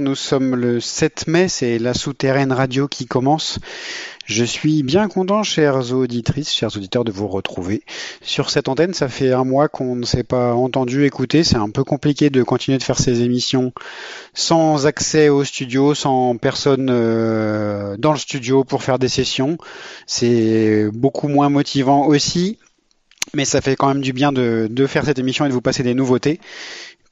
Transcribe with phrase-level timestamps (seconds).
[0.00, 3.58] Nous sommes le 7 mai, c'est la souterraine radio qui commence.
[4.26, 7.82] Je suis bien content, chères auditrices, chers auditeurs, de vous retrouver
[8.20, 8.94] sur cette antenne.
[8.94, 11.42] Ça fait un mois qu'on ne s'est pas entendu écouter.
[11.42, 13.72] C'est un peu compliqué de continuer de faire ces émissions
[14.34, 19.58] sans accès au studio, sans personne euh, dans le studio pour faire des sessions.
[20.06, 22.58] C'est beaucoup moins motivant aussi.
[23.34, 25.82] Mais ça fait quand même du bien de faire cette émission et de vous passer
[25.82, 26.40] des nouveautés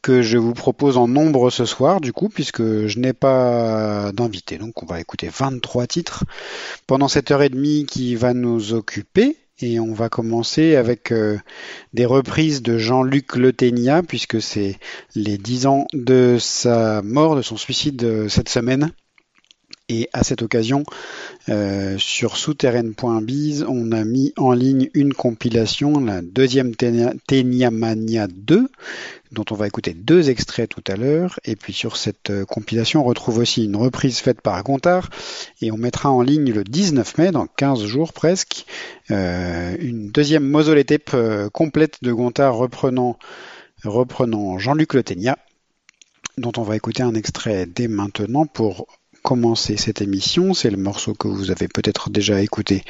[0.07, 4.57] que je vous propose en nombre ce soir, du coup, puisque je n'ai pas d'invité.
[4.57, 6.23] Donc, on va écouter 23 titres
[6.87, 9.37] pendant cette heure et demie qui va nous occuper.
[9.59, 11.39] Et on va commencer avec euh,
[11.93, 14.79] des reprises de Jean-Luc Le Ténia, puisque c'est
[15.17, 18.93] les 10 ans de sa mort, de son suicide euh, cette semaine.
[19.89, 20.83] Et à cette occasion,
[21.49, 28.27] euh, sur souterraine.biz, on a mis en ligne une compilation, la deuxième Ténia Ténia Mania
[28.27, 28.69] 2,
[29.31, 31.39] dont on va écouter deux extraits tout à l'heure.
[31.45, 35.09] Et puis sur cette euh, compilation, on retrouve aussi une reprise faite par Gontard.
[35.63, 38.67] Et on mettra en ligne le 19 mai, dans 15 jours presque,
[39.13, 40.53] euh, une deuxième
[41.15, 43.19] euh, complète de Gontard reprenant,
[43.85, 45.39] reprenant Jean-Luc Le Ténia,
[46.39, 48.87] dont on va écouter un extrait dès maintenant pour
[49.27, 50.55] commencer cette émission.
[50.55, 52.85] C'est le morceau que vous avez peut-être déjà écouté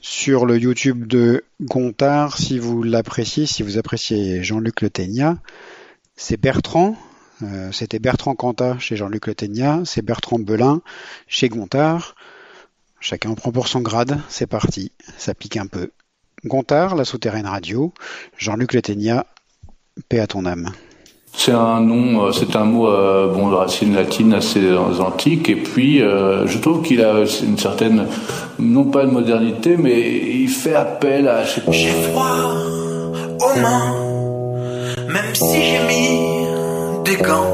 [0.00, 2.38] sur le YouTube de Gontard.
[2.38, 4.88] Si vous l'appréciez, si vous appréciez Jean-Luc Le
[6.16, 6.96] c'est Bertrand.
[7.42, 9.84] euh, C'était Bertrand Cantat chez Jean-Luc Le.
[9.84, 10.80] C'est Bertrand Belin
[11.28, 12.14] chez Gontard.
[12.98, 14.18] Chacun en prend pour son grade.
[14.30, 14.92] C'est parti.
[15.18, 15.90] Ça pique un peu.
[16.46, 17.92] Gontard, la souterraine radio.
[18.38, 18.80] Jean-Luc Le
[20.08, 20.72] paix à ton âme.
[21.38, 24.62] C'est un nom, euh, c'est un mot euh, bon de racine latine assez
[24.98, 28.06] antique et puis euh, je trouve qu'il a une certaine,
[28.58, 31.44] non pas de modernité, mais il fait appel à.
[31.68, 32.24] J'ai froid
[33.38, 33.94] aux mains,
[35.08, 36.46] même si j'ai mis
[37.04, 37.52] des gants.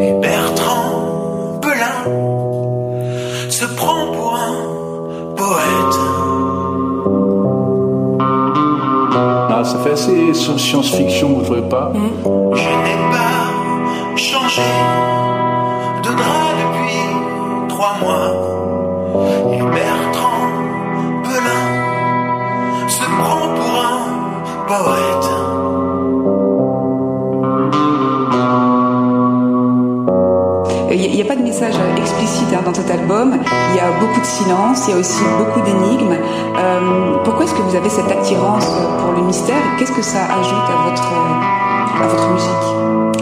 [0.00, 2.10] Et Bertrand Belin
[3.50, 6.13] se prend pour un poète.
[9.64, 11.90] ça fait assez science-fiction, vous ne trouvez pas.
[11.94, 12.54] Hmm.
[12.54, 14.62] Je n'ai pas changé
[16.02, 18.28] de drap depuis trois mois.
[19.52, 20.48] Et Bertrand
[21.22, 23.98] Pelin se prend pour un
[24.66, 25.23] poète.
[31.14, 33.38] Il n'y a pas de message euh, explicite hein, dans cet album.
[33.70, 36.16] Il y a beaucoup de silence, il y a aussi beaucoup d'énigmes.
[36.58, 38.66] Euh, pourquoi est-ce que vous avez cette attirance
[38.98, 39.62] pour le mystère?
[39.78, 43.13] Qu'est-ce que ça ajoute à votre, euh, à votre musique?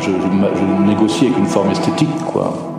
[0.00, 2.73] je, je négocie avec une forme esthétique, quoi.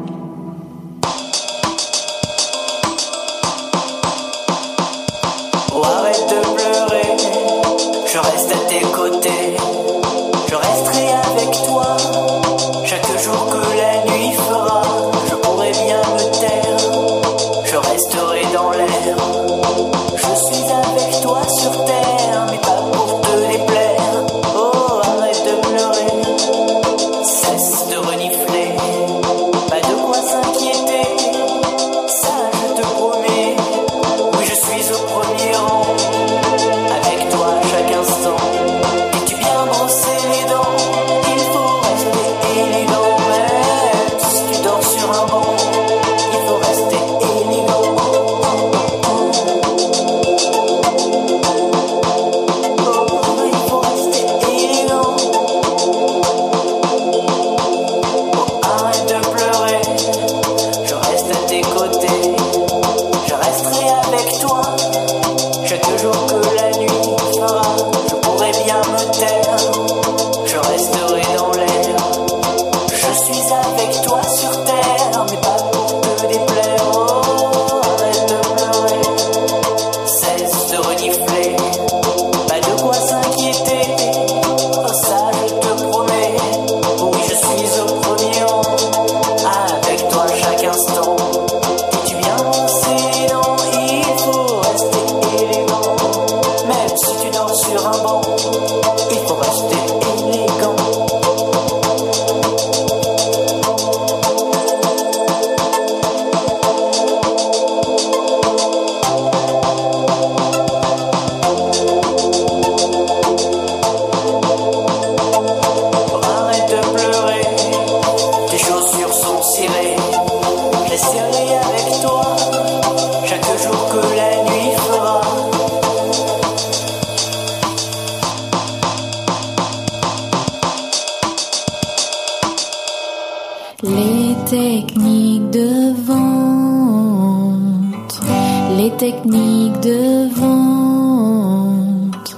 [139.05, 142.29] techniques de vente,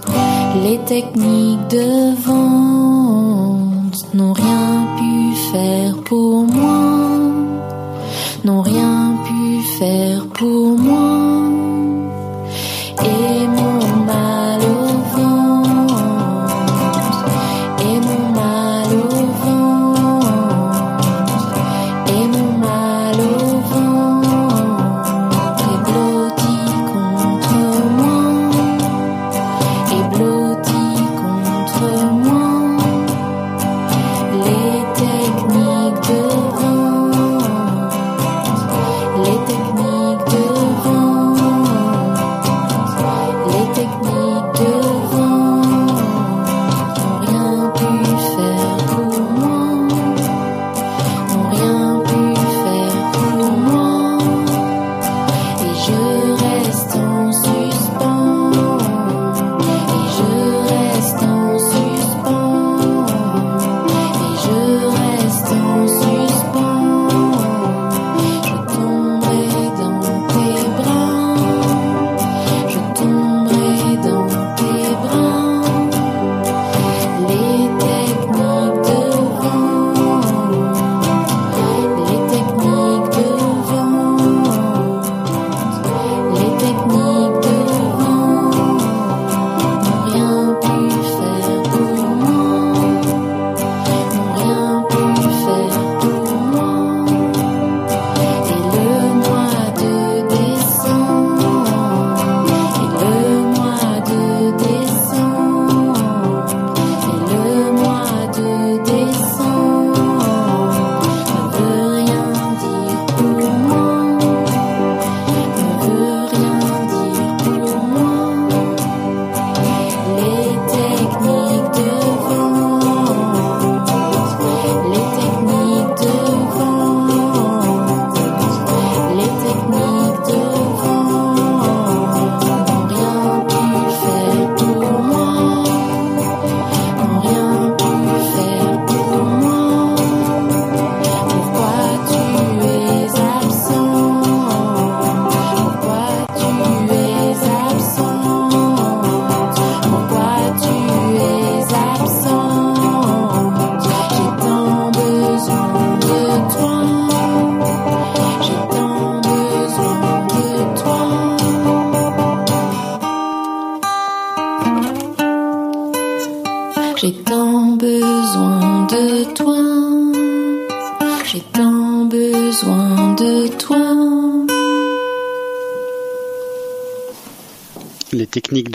[0.64, 1.47] les techniques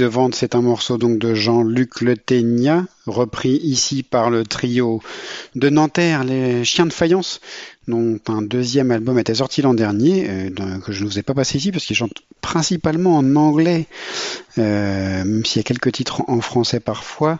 [0.02, 5.00] de vente, c'est un morceau donc de Jean-Luc Le Ténia, repris ici par le trio
[5.54, 7.40] de Nanterre, les Chiens de Faïence,
[7.88, 11.34] dont un deuxième album était sorti l'an dernier, euh, que je ne vous ai pas
[11.34, 13.86] passé ici parce qu'ils chantent principalement en anglais,
[14.58, 17.38] euh, même s'il y a quelques titres en français parfois.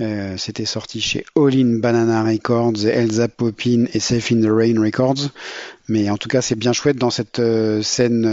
[0.00, 4.80] Euh, C'était sorti chez All In Banana Records, Elsa Poppin et Safe in the Rain
[4.80, 5.30] Records.
[5.88, 7.40] Mais en tout cas, c'est bien chouette dans cette
[7.82, 8.26] scène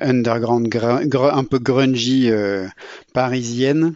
[0.00, 2.30] underground gr- gr- un peu grungy
[3.12, 3.94] parisienne.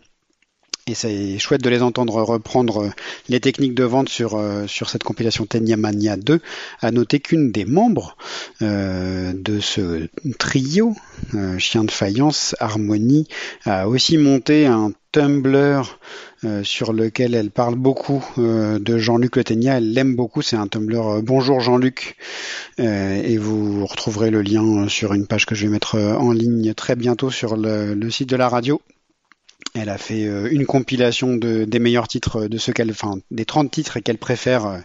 [0.88, 2.90] Et c'est chouette de les entendre reprendre euh,
[3.28, 6.40] les techniques de vente sur, euh, sur cette compilation Tenya Mania 2.
[6.80, 8.16] À noter qu'une des membres
[8.62, 10.08] euh, de ce
[10.40, 10.96] trio,
[11.34, 13.28] euh, Chien de Faïence, Harmonie,
[13.64, 15.98] a aussi monté un Tumblr
[16.44, 19.76] euh, sur lequel elle parle beaucoup euh, de Jean-Luc Le Ténia.
[19.76, 20.42] Elle l'aime beaucoup.
[20.42, 22.16] C'est un Tumblr euh, Bonjour Jean-Luc.
[22.80, 26.74] Euh, et vous retrouverez le lien sur une page que je vais mettre en ligne
[26.74, 28.80] très bientôt sur le site de la radio.
[29.74, 33.46] Elle a fait euh, une compilation de, des meilleurs titres de ce qu'elle, enfin, des
[33.46, 34.78] 30 titres qu'elle préfère euh,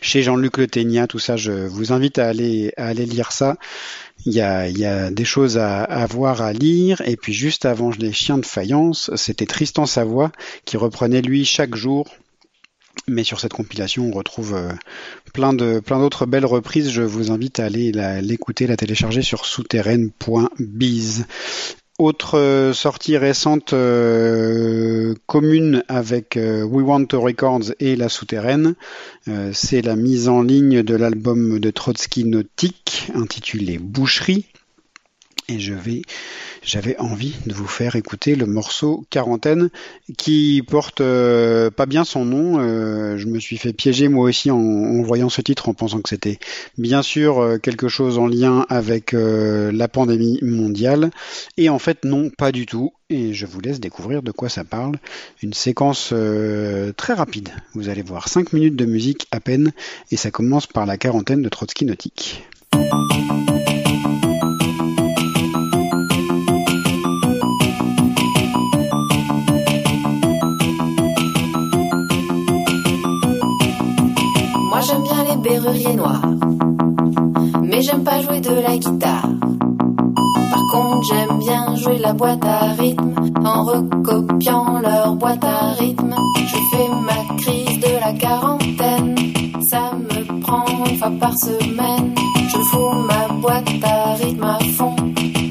[0.00, 1.08] chez Jean-Luc Le Ténia.
[1.08, 3.56] Tout ça, je vous invite à aller, à aller lire ça.
[4.24, 7.02] Il y a, il y a des choses à, à voir, à lire.
[7.04, 10.30] Et puis juste avant les chiens de faïence, c'était Tristan Savoie
[10.66, 12.06] qui reprenait lui chaque jour.
[13.08, 14.70] Mais sur cette compilation, on retrouve euh,
[15.34, 16.90] plein de plein d'autres belles reprises.
[16.90, 21.26] Je vous invite à aller la- l'écouter, la télécharger sur souterraine.biz.
[21.98, 28.74] Autre euh, sortie récente euh, commune avec euh, We Want to Records et La Souterraine,
[29.52, 34.46] c'est la mise en ligne de l'album de Trotsky Nautique intitulé Boucherie.
[35.48, 35.58] Et
[36.62, 39.70] j'avais envie de vous faire écouter le morceau Quarantaine
[40.16, 42.60] qui porte euh, pas bien son nom.
[42.60, 46.08] Euh, je me suis fait piéger moi aussi en, voyant ce titre en pensant que
[46.08, 46.38] c'était
[46.78, 51.10] bien sûr euh, quelque chose en lien avec la pandémie mondiale.
[51.56, 52.92] Et en fait non, pas du tout.
[53.10, 54.96] Et je vous laisse découvrir de quoi ça parle.
[55.42, 56.14] Une séquence
[56.96, 57.50] très rapide.
[57.74, 59.72] Vous allez voir 5 minutes de musique à peine
[60.10, 62.42] et ça commence par la quarantaine de Trotsky Nautique.
[77.62, 79.28] Mais j'aime pas jouer de la guitare.
[80.50, 86.14] Par contre j'aime bien jouer la boîte à rythme en recopiant leur boîte à rythme.
[86.46, 89.14] Je fais ma crise de la quarantaine,
[89.70, 92.14] ça me prend une fois par semaine.
[92.48, 94.96] Je fous ma boîte à rythme à fond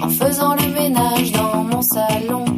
[0.01, 2.50] en faisant le ménage dans mon salon.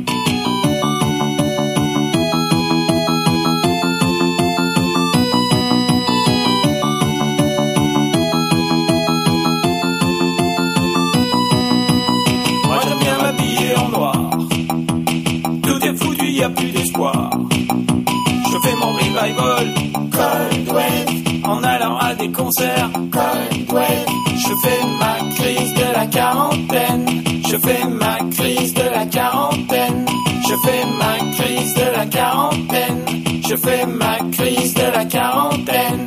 [24.36, 27.24] Je fais ma crise de la quarantaine.
[27.50, 30.06] Je fais ma crise de la quarantaine.
[30.48, 33.06] Je fais ma crise de la quarantaine.
[33.50, 36.06] Je fais ma crise de la quarantaine.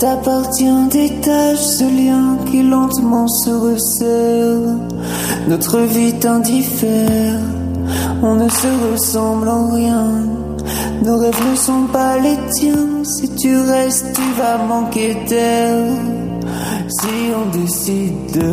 [0.00, 4.76] T'appartient, détache ce lien qui lentement se resserre.
[5.46, 7.38] Notre vie t'indiffère,
[8.22, 10.06] on ne se ressemble en rien.
[11.04, 15.84] Nos rêves ne sont pas les tiens, si tu restes, tu vas manquer d'air.
[16.88, 18.50] Si on décide de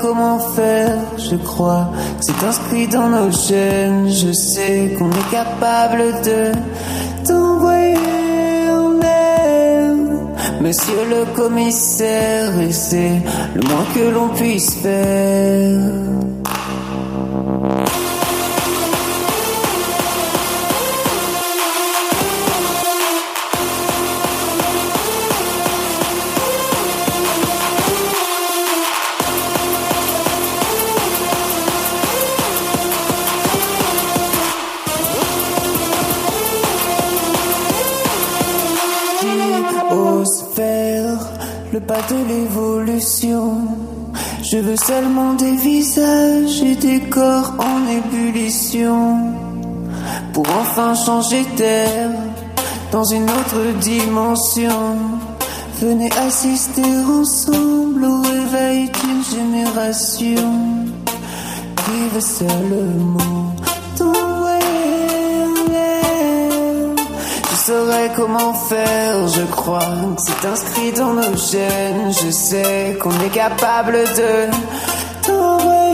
[0.00, 4.08] comment faire, je crois que c'est inscrit dans nos gènes.
[4.08, 6.52] Je sais qu'on est capable de
[7.26, 9.94] t'envoyer en l'air.
[10.60, 13.22] Monsieur le commissaire, et c'est
[13.54, 16.39] le moins que l'on puisse faire.
[41.90, 43.66] De l'évolution.
[44.42, 49.34] Je veux seulement des visages et des corps en ébullition.
[50.32, 52.10] Pour enfin changer d'air
[52.92, 54.98] dans une autre dimension.
[55.80, 60.52] Venez assister ensemble au réveil d'une génération.
[61.76, 63.49] Qui veut seulement
[67.70, 72.12] saurais comment faire, je crois que c'est inscrit dans nos gènes.
[72.20, 74.32] Je sais qu'on est capable de
[75.24, 75.90] t'envoyer.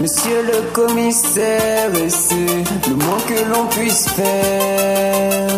[0.00, 5.49] Monsieur le commissaire, et c'est le moins que l'on puisse faire.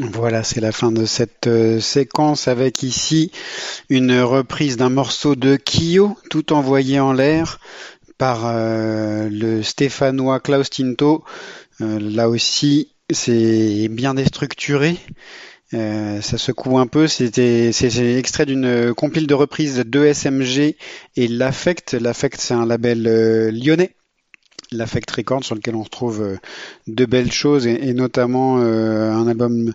[0.00, 3.32] Voilà, c'est la fin de cette euh, séquence avec ici
[3.88, 7.58] une reprise d'un morceau de Kyo, tout envoyé en l'air
[8.16, 11.24] par euh, le Stéphanois Klaus Tinto.
[11.80, 14.96] Euh, là aussi, c'est bien déstructuré.
[15.72, 17.08] Ça secoue un peu.
[17.08, 20.76] C'était, c'est extrait d'une compile de reprises de SMG
[21.16, 21.94] et l'Affect.
[21.94, 23.02] L'Affect, c'est un label
[23.50, 23.94] lyonnais.
[24.72, 26.36] L'Affect Records sur lequel on retrouve euh,
[26.86, 29.72] de belles choses et, et notamment euh, un album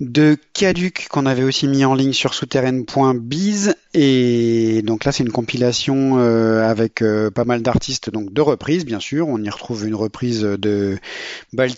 [0.00, 5.32] de Caduc qu'on avait aussi mis en ligne sur souterraine.biz et donc là c'est une
[5.32, 9.26] compilation euh, avec euh, pas mal d'artistes donc de reprises bien sûr.
[9.28, 10.98] On y retrouve une reprise de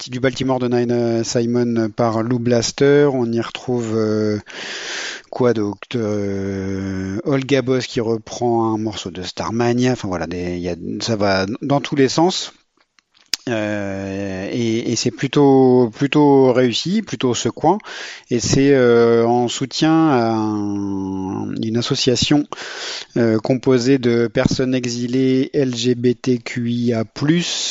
[0.09, 3.09] du Baltimore de Nina Simon par Lou Blaster.
[3.13, 4.39] On y retrouve euh,
[5.31, 9.93] quoi d'autre Euh, Olga Boss qui reprend un morceau de Starmania.
[9.93, 10.27] Enfin voilà
[11.01, 12.53] ça va dans tous les sens
[13.49, 17.79] euh, et, et c'est plutôt plutôt réussi, plutôt secouant,
[18.31, 22.45] et c'est euh, en soutien à un- une association
[23.17, 27.05] euh, composée de personnes exilées LGBTQIA+.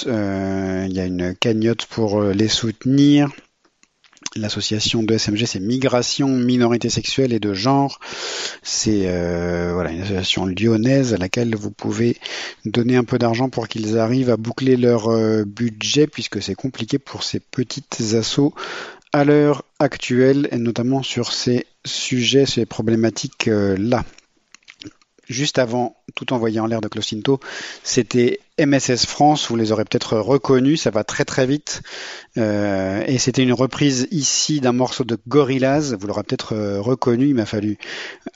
[0.07, 3.29] Euh, il y a une cagnotte pour euh, les soutenir.
[4.35, 7.99] L'association de SMG, c'est Migration, Minorité Sexuelle et de Genre.
[8.61, 12.17] C'est euh, voilà une association lyonnaise à laquelle vous pouvez
[12.65, 16.99] donner un peu d'argent pour qu'ils arrivent à boucler leur euh, budget, puisque c'est compliqué
[16.99, 18.53] pour ces petites assos
[19.13, 23.75] à l'heure actuelle, et notamment sur ces sujets, ces problématiques euh.
[25.29, 27.39] Juste avant, tout envoyé en l'air de Clocinto,
[27.83, 31.81] c'était MSS France, vous les aurez peut-être reconnus, ça va très très vite.
[32.37, 37.27] Euh, et c'était une reprise ici d'un morceau de Gorillaz, vous l'aurez peut-être euh, reconnu,
[37.27, 37.77] il m'a fallu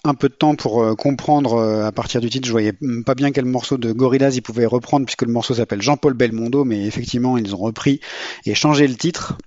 [0.03, 2.73] un peu de temps pour euh, comprendre à partir du titre, je voyais
[3.05, 6.65] pas bien quel morceau de Gorillaz ils pouvaient reprendre puisque le morceau s'appelle Jean-Paul Belmondo,
[6.65, 8.01] mais effectivement ils ont repris
[8.45, 9.37] et changé le titre.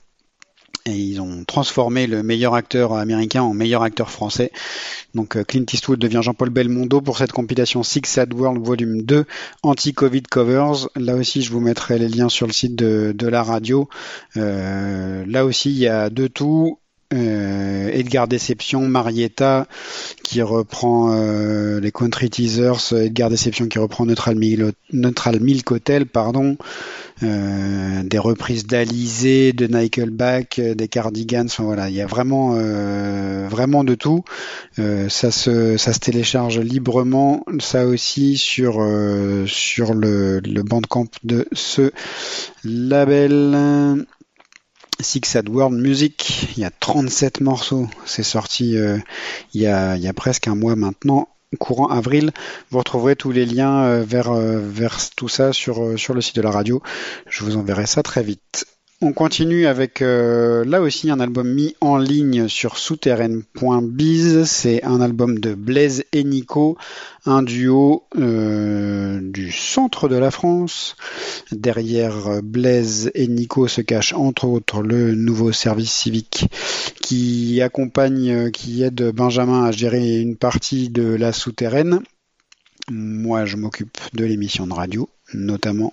[0.86, 4.52] Et ils ont transformé le meilleur acteur américain en meilleur acteur français.
[5.14, 9.24] Donc euh, Clint Eastwood devient Jean-Paul Belmondo pour cette compilation Six Sad World Volume 2
[9.62, 10.88] Anti-Covid Covers.
[10.96, 13.88] Là aussi, je vous mettrai les liens sur le site de, de la radio.
[14.36, 16.78] Euh, là aussi, il y a de tout.
[17.14, 19.66] Euh, Edgar Deception, Marietta
[20.24, 26.56] qui reprend euh, les Country Teasers, Edgar Deception qui reprend Neutral Milk, Hotel, pardon,
[27.22, 32.54] euh, des reprises d'Alizé, de Nickelback, des Cardigans, enfin voilà, il y a vraiment
[33.48, 34.24] vraiment de tout.
[34.76, 38.84] Ça se télécharge librement, ça aussi sur
[39.46, 41.92] sur le, le bandcamp de ce
[42.64, 44.06] label.
[45.04, 48.98] Six Sad World Music, il y a 37 morceaux, c'est sorti euh,
[49.52, 51.28] il, y a, presque un mois maintenant,
[51.60, 52.32] courant avril.
[52.70, 56.42] Vous retrouverez tous les liens euh, vers, euh, vers tout ça sur le site de
[56.42, 56.82] la radio.
[57.28, 58.66] Je vous enverrai ça très vite.
[59.06, 64.44] On continue avec euh, là aussi un album mis en ligne sur souterraine.biz.
[64.44, 66.78] C'est un album de Blaise et Nico,
[67.26, 70.96] un duo euh, du centre de la France.
[71.52, 76.46] Derrière Blaise et Nico se cache entre autres le nouveau service civique
[77.02, 82.00] qui accompagne, euh, qui aide Benjamin à gérer une partie de la souterraine.
[82.90, 85.92] Moi, je m'occupe de l'émission de radio, notamment,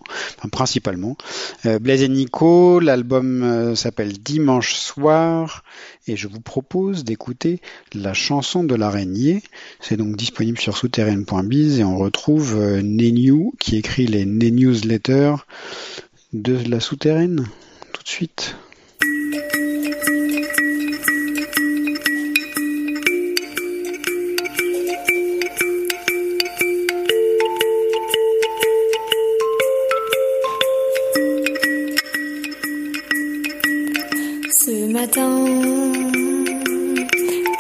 [0.51, 1.17] principalement.
[1.65, 5.63] Euh, Blaise et Nico, l'album euh, s'appelle Dimanche soir,
[6.07, 7.61] et je vous propose d'écouter
[7.93, 9.41] la chanson de l'araignée.
[9.79, 15.35] C'est donc disponible sur souterraine.biz et on retrouve euh, Nenu qui écrit les newsletters
[16.33, 17.47] de la souterraine.
[17.93, 18.55] Tout de suite.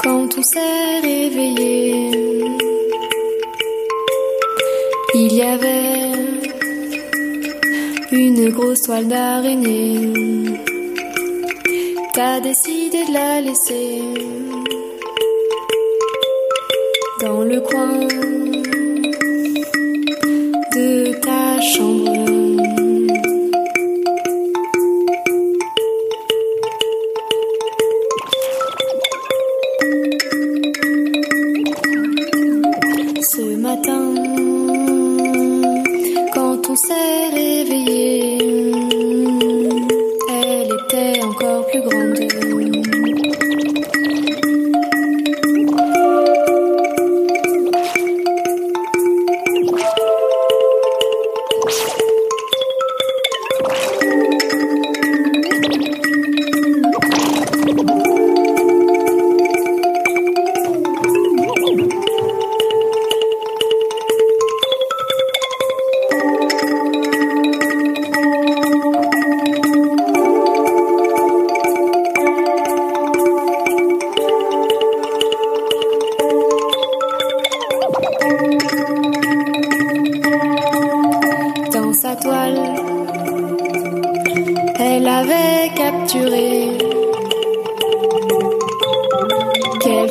[0.03, 2.11] Quand on s'est réveillé,
[5.15, 6.11] il y avait
[8.11, 10.13] une grosse toile d'araignée.
[12.13, 14.01] T'as décidé de la laisser
[17.21, 18.07] dans le coin
[20.75, 22.40] de ta chambre.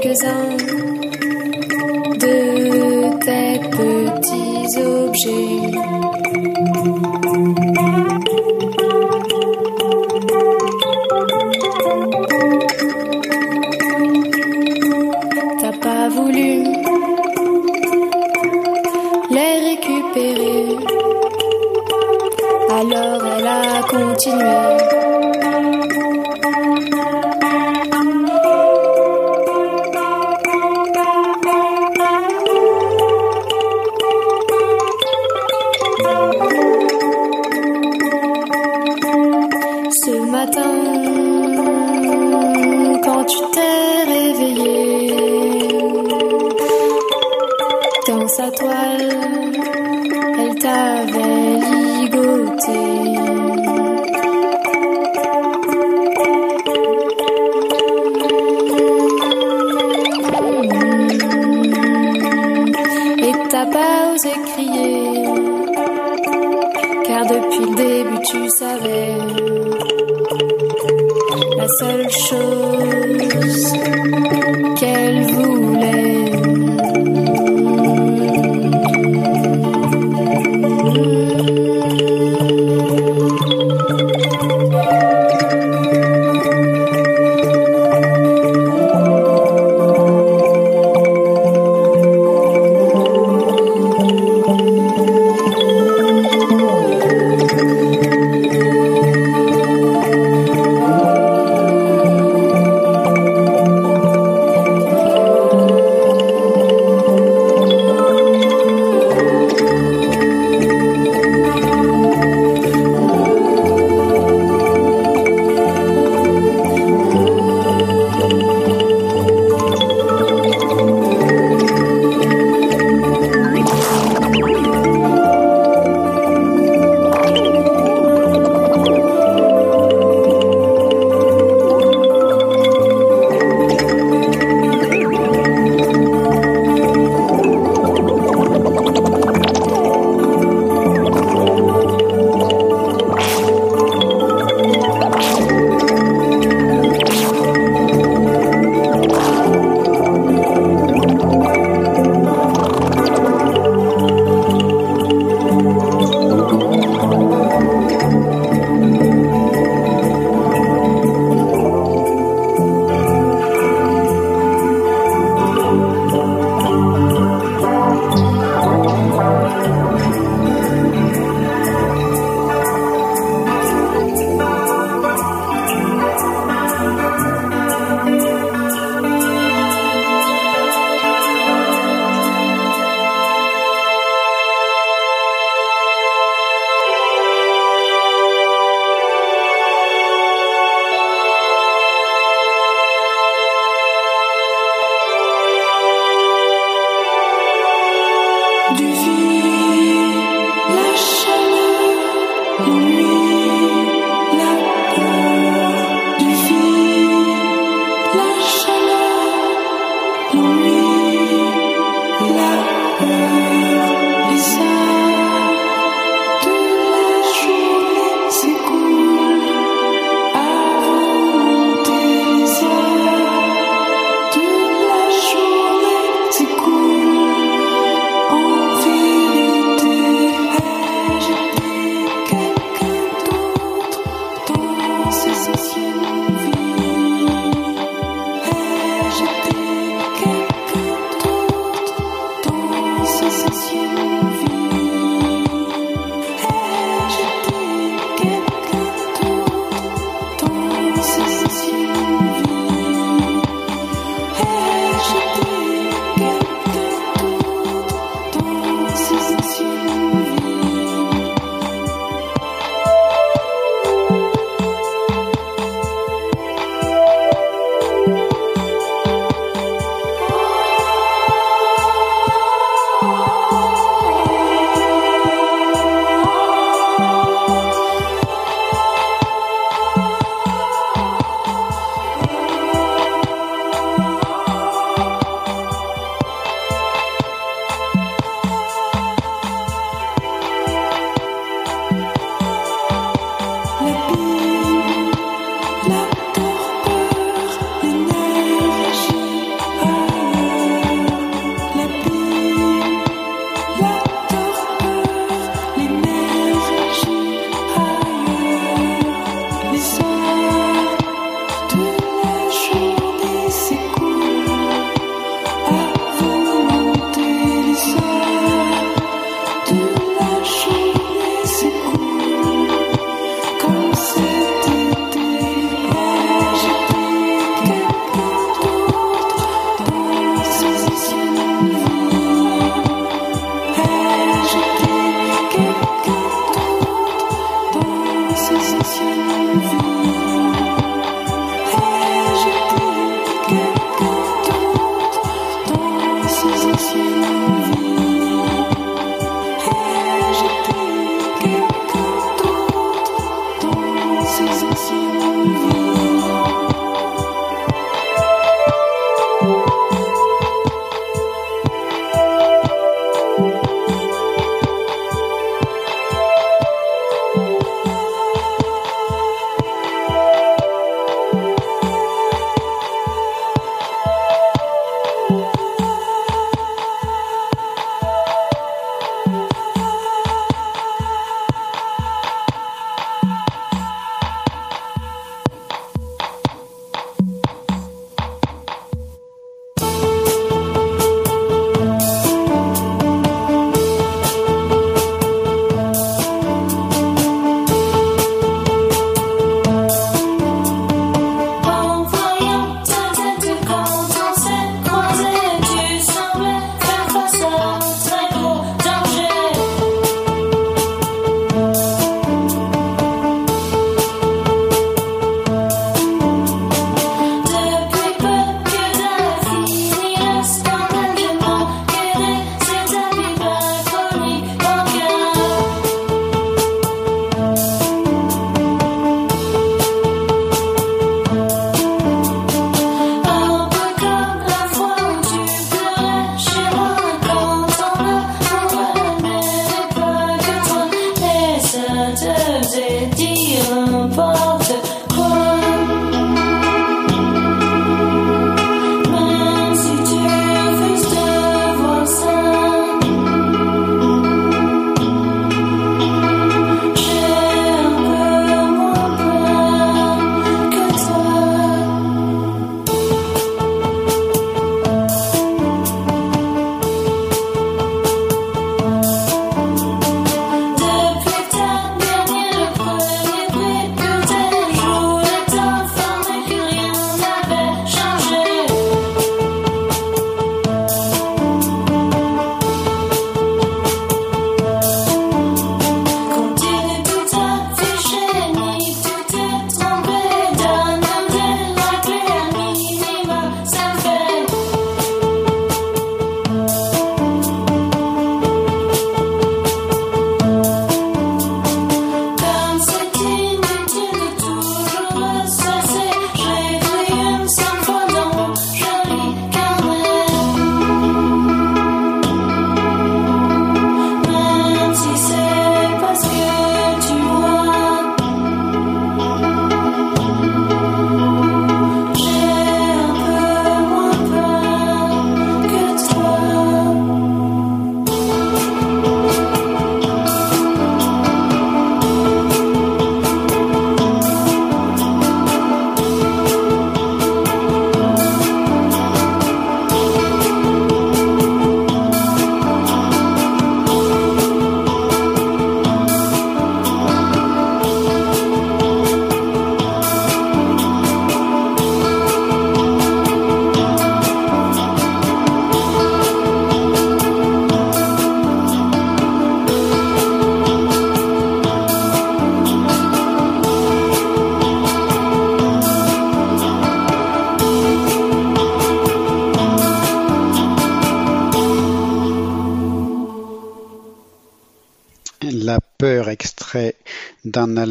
[0.00, 0.56] Quelques-uns
[2.18, 5.59] de tes petits objets.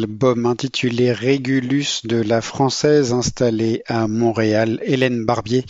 [0.00, 5.66] Album intitulé Régulus de la française installée à Montréal, Hélène Barbier.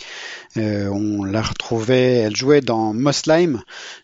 [0.55, 3.61] Euh, on la retrouvait, elle jouait dans Moslime,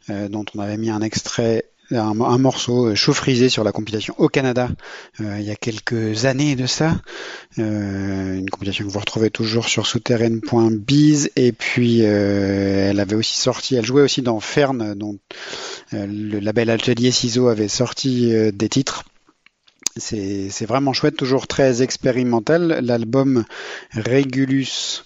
[0.10, 4.28] euh, dont on avait mis un extrait un, morceau chaud frisé sur la compilation au
[4.28, 4.70] Canada
[5.22, 7.00] euh, il y a quelques années de ça.
[7.60, 13.38] Euh, une compilation que vous retrouvez toujours sur souterraine.biz et puis euh, elle avait aussi
[13.38, 15.18] sorti, elle jouait aussi dans Fern dont
[15.94, 19.04] euh, le label Atelier Ciseaux avait sorti euh, des titres.
[20.00, 22.80] C'est vraiment chouette, toujours très expérimental.
[22.84, 23.46] L'album
[23.94, 25.04] Regulus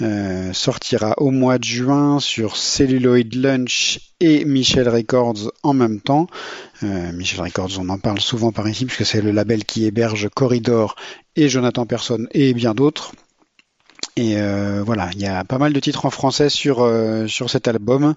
[0.00, 6.26] euh, sortira au mois de juin sur Celluloid Lunch et Michel Records en même temps.
[6.82, 10.28] Euh, Michel Records, on en parle souvent par ici puisque c'est le label qui héberge
[10.34, 10.96] Corridor
[11.36, 13.12] et Jonathan Person et bien d'autres.
[14.20, 17.48] Et euh, voilà, il y a pas mal de titres en français sur euh, sur
[17.48, 18.14] cet album.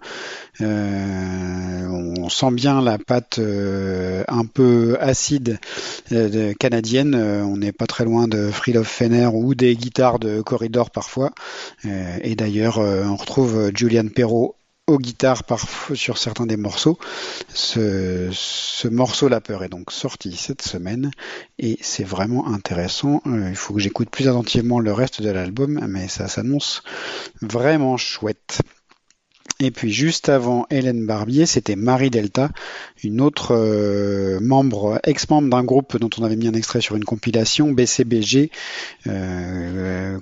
[0.60, 5.60] Euh, on sent bien la patte un peu acide
[6.12, 7.16] de- canadienne.
[7.16, 11.32] On n'est pas très loin de Friedhof Fenner ou des guitares de Corridor parfois.
[11.86, 14.58] Et d'ailleurs, on retrouve Julian Perrault
[14.88, 16.98] aux guitares parfois sur certains des morceaux.
[17.54, 21.12] Ce, ce morceau La Peur est donc sorti cette semaine
[21.58, 23.22] et c'est vraiment intéressant.
[23.26, 26.84] Euh, il faut que j'écoute plus attentivement le reste de l'album, mais ça s'annonce
[27.42, 28.62] vraiment chouette.
[29.60, 32.50] Et puis juste avant Hélène Barbier, c'était Marie Delta,
[33.04, 37.06] une autre euh, membre, ex-membre d'un groupe dont on avait mis un extrait sur une
[37.06, 38.52] compilation, BCBG,
[39.08, 40.20] euh,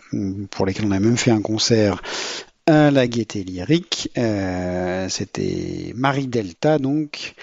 [0.52, 2.04] pour lesquels on a même fait un concert
[2.68, 4.12] à la Gaieté Lyrique.
[4.18, 7.34] Euh, c'était Marie Delta, donc,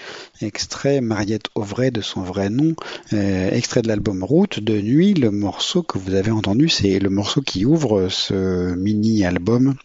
[0.41, 2.75] extrait Mariette Auvray de son vrai nom,
[3.13, 5.13] euh, extrait de l'album Route de nuit.
[5.13, 9.75] Le morceau que vous avez entendu, c'est le morceau qui ouvre ce mini-album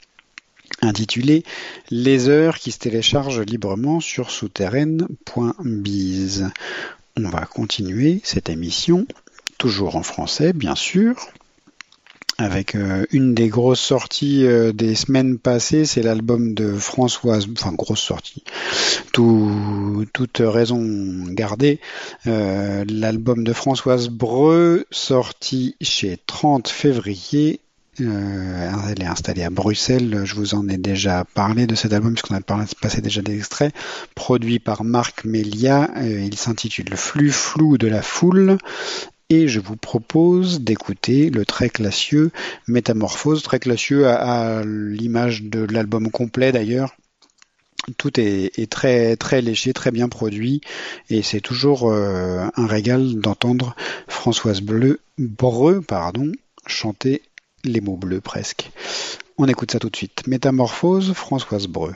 [0.82, 1.44] intitulé
[1.90, 6.50] Les heures qui se téléchargent librement sur souterraine.biz.
[7.16, 9.06] On va continuer cette émission,
[9.58, 11.28] toujours en français, bien sûr
[12.38, 17.72] avec euh, une des grosses sorties euh, des semaines passées, c'est l'album de Françoise, enfin
[17.72, 18.42] grosse sortie,
[19.12, 20.82] tout, toute raison
[21.28, 21.80] gardée,
[22.26, 27.60] euh, l'album de Françoise Breu, sorti chez 30 février.
[27.96, 32.34] Elle est installée à Bruxelles, je vous en ai déjà parlé de cet album puisqu'on
[32.34, 33.72] a parlé, passé déjà des extraits,
[34.16, 38.58] produit par Marc Melia, il s'intitule Flux flou de la foule
[39.34, 42.30] et je vous propose d'écouter le très classieux
[42.68, 46.94] Métamorphose, très classieux à, l'image de l'album complet d'ailleurs.
[47.98, 50.62] Tout est, très très léché, très bien produit,
[51.10, 53.76] et c'est toujours euh, un régal d'entendre
[54.08, 56.32] Françoise Bleu, Breu, pardon,
[56.66, 57.20] chanter
[57.64, 58.70] les mots bleus presque.
[59.36, 60.26] On écoute ça tout de suite.
[60.26, 61.94] Métamorphose, Françoise Breu.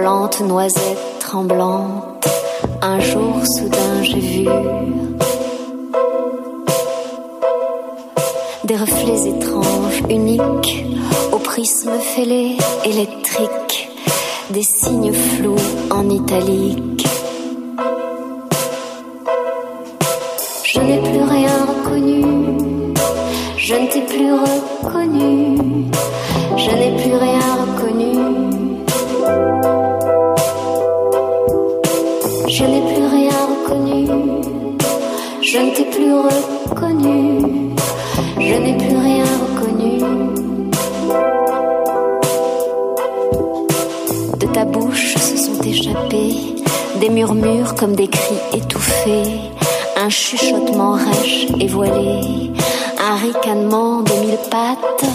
[0.00, 2.26] Troublante noisette tremblante,
[2.80, 4.48] un jour soudain j'ai vu
[8.64, 10.86] des reflets étranges, uniques,
[11.32, 13.90] au prisme fêlé électrique,
[14.48, 15.56] des signes flous
[15.90, 17.06] en italique.
[20.64, 22.94] Je n'ai plus rien reconnu,
[23.58, 25.58] je ne t'ai plus reconnu,
[26.56, 28.40] je n'ai plus rien reconnu.
[32.60, 34.06] Je n'ai plus rien reconnu,
[35.40, 37.74] je ne t'ai plus reconnu,
[38.38, 39.98] je n'ai plus rien reconnu.
[44.38, 46.36] De ta bouche se sont échappés
[47.00, 49.40] des murmures comme des cris étouffés,
[49.96, 52.50] un chuchotement rêche et voilé,
[52.98, 55.06] un ricanement de mille pattes,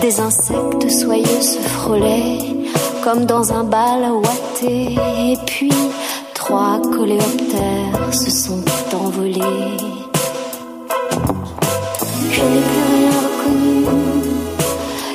[0.00, 2.38] des insectes soyeux se frôlaient
[3.04, 4.96] comme dans un bal ouaté,
[5.30, 5.72] et puis
[6.52, 9.40] trois coléoptères se sont envolés.
[12.30, 13.76] Je n'ai plus rien reconnu,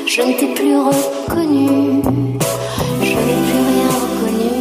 [0.07, 2.01] je ne t'ai plus reconnu,
[3.09, 4.51] je n'ai plus rien reconnu.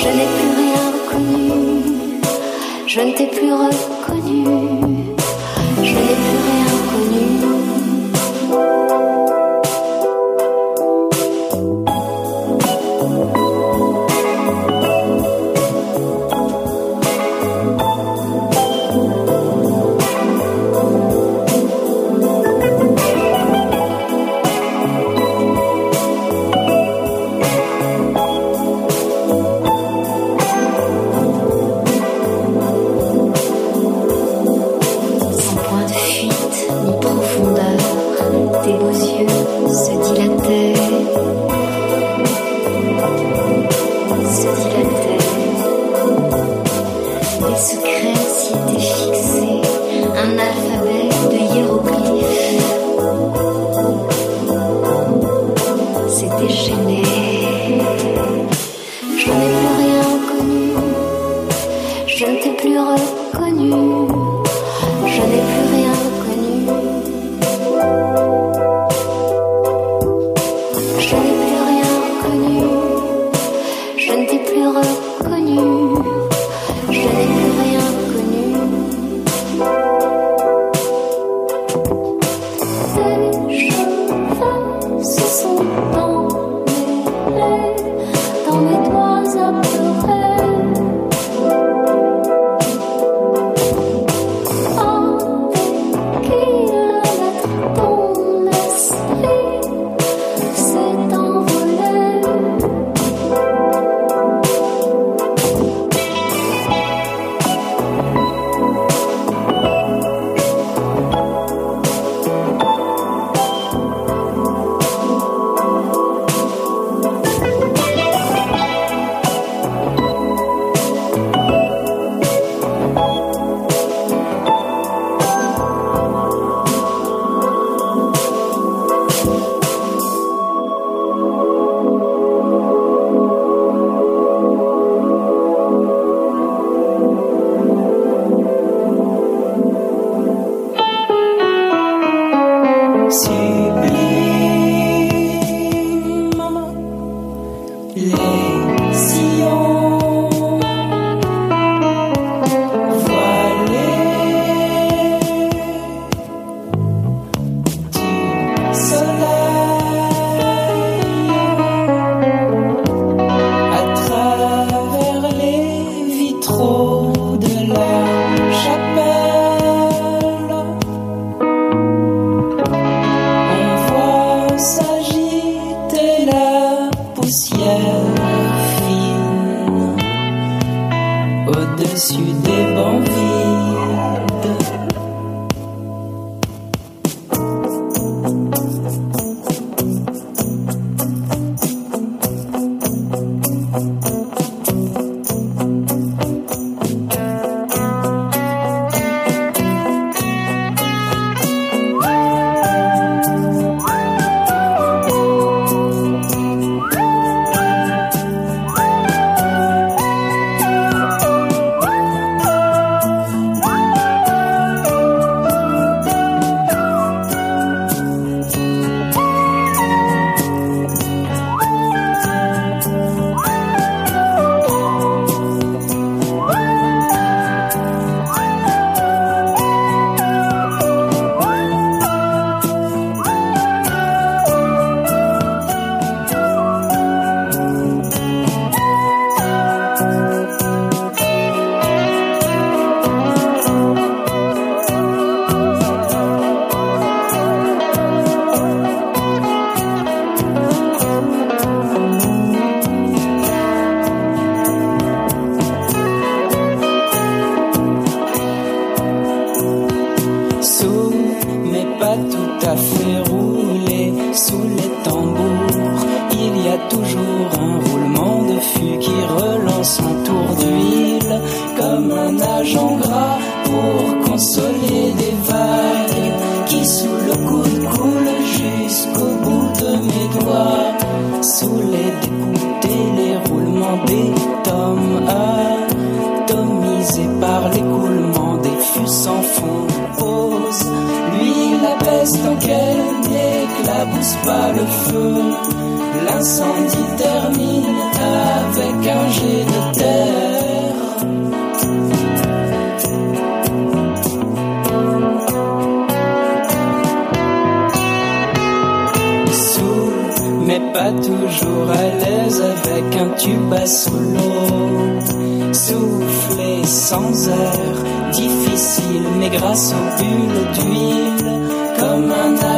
[0.00, 1.48] Je n'ai plus rien reconnu,
[2.86, 4.44] je ne t'ai plus reconnu,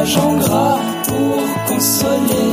[0.02, 1.38] agent gras pour
[1.68, 2.51] consoler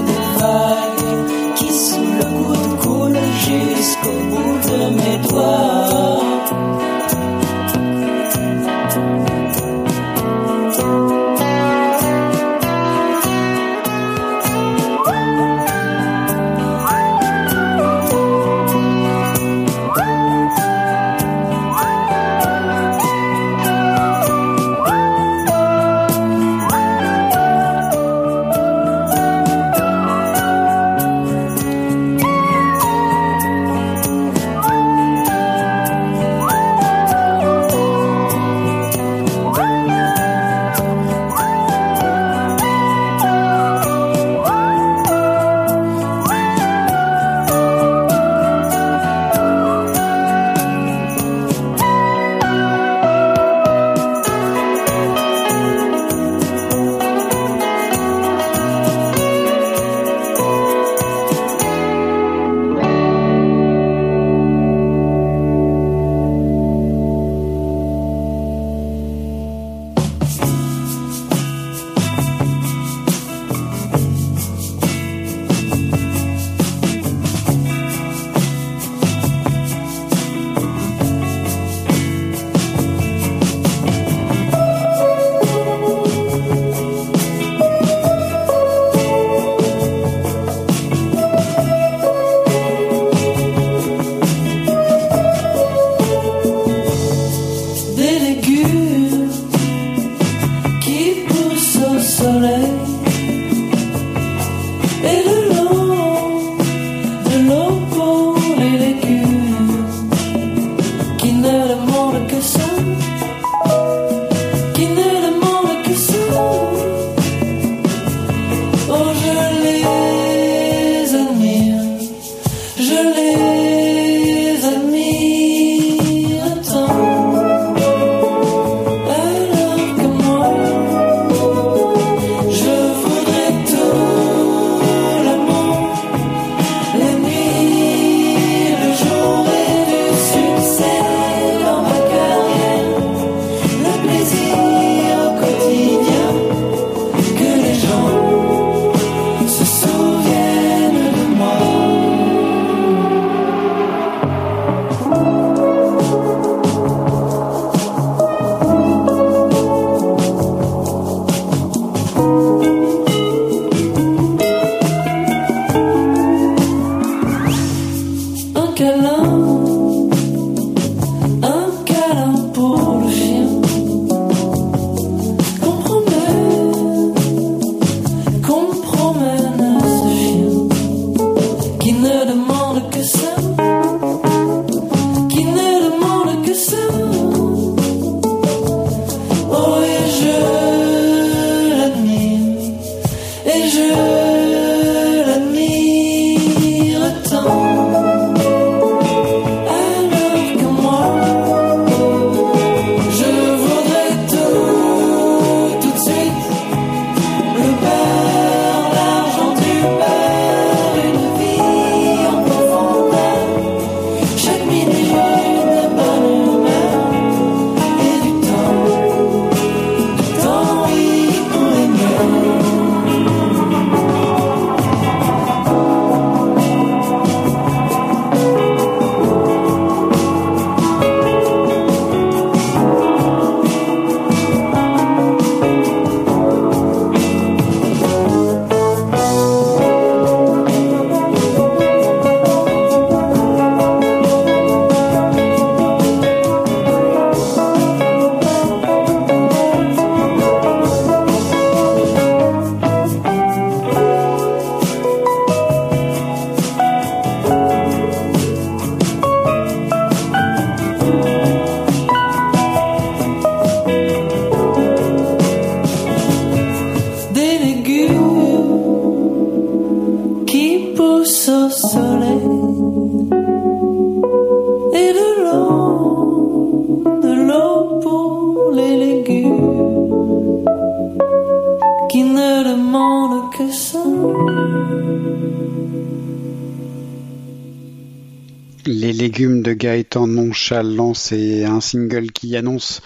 [291.14, 293.02] C'est un single qui annonce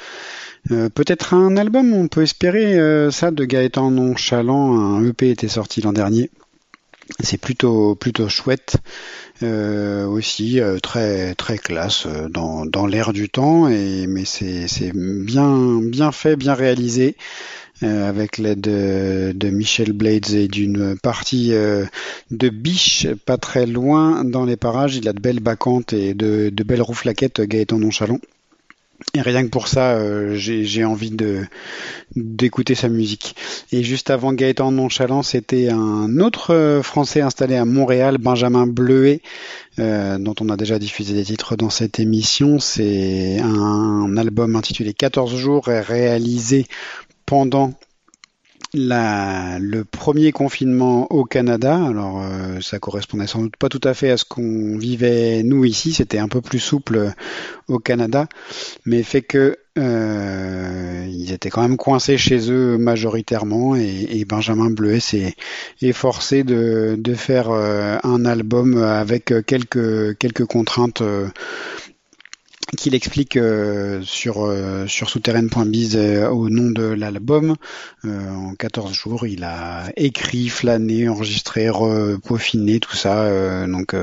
[0.72, 4.80] euh, peut-être un album, on peut espérer euh, ça de Gaëtan Nonchalant.
[4.80, 6.30] Un EP était sorti l'an dernier.
[7.20, 8.78] C'est plutôt plutôt chouette,
[9.44, 16.14] euh, aussi très très classe dans, dans l'air du temps et mais c'est bien bien
[16.14, 17.18] fait, bien réalisé
[17.84, 21.86] avec l'aide de, de Michel Blades et d'une partie euh,
[22.32, 24.96] de biche pas très loin dans les parages.
[24.96, 28.20] Il a de belles bacchantes et de, de belles rouflaquettes Gaëtan Nonchalant.
[29.16, 31.44] Et rien que pour ça, euh, j'ai envie de
[32.16, 33.36] d'écouter sa musique.
[33.72, 39.22] Et juste avant Gaëtan Nonchalant, c'était un autre euh, Français installé à Montréal, Benjamin Bleuet,
[39.80, 42.60] euh, dont on a déjà diffusé des titres dans cette émission.
[42.60, 46.66] C'est un album intitulé 14 jours réalisé
[47.26, 47.74] pendant
[48.76, 54.10] le premier confinement au Canada, alors euh, ça correspondait sans doute pas tout à fait
[54.10, 57.10] à ce qu'on vivait nous ici, c'était un peu plus souple euh,
[57.68, 58.28] au Canada,
[58.86, 65.00] mais fait que euh, ils étaient quand même coincés chez eux majoritairement et, Benjamin Bleuet
[65.00, 65.36] s'est
[65.82, 71.04] efforcé de, de faire un album avec quelques, quelques contraintes
[72.76, 77.56] qu'il explique euh, sur, euh, souterraine.biz euh, au nom de l'album.
[78.06, 83.66] Euh, en 14 jours, il a écrit, flâné, enregistré, re- peaufiné, tout ça.
[83.68, 83.96] donc,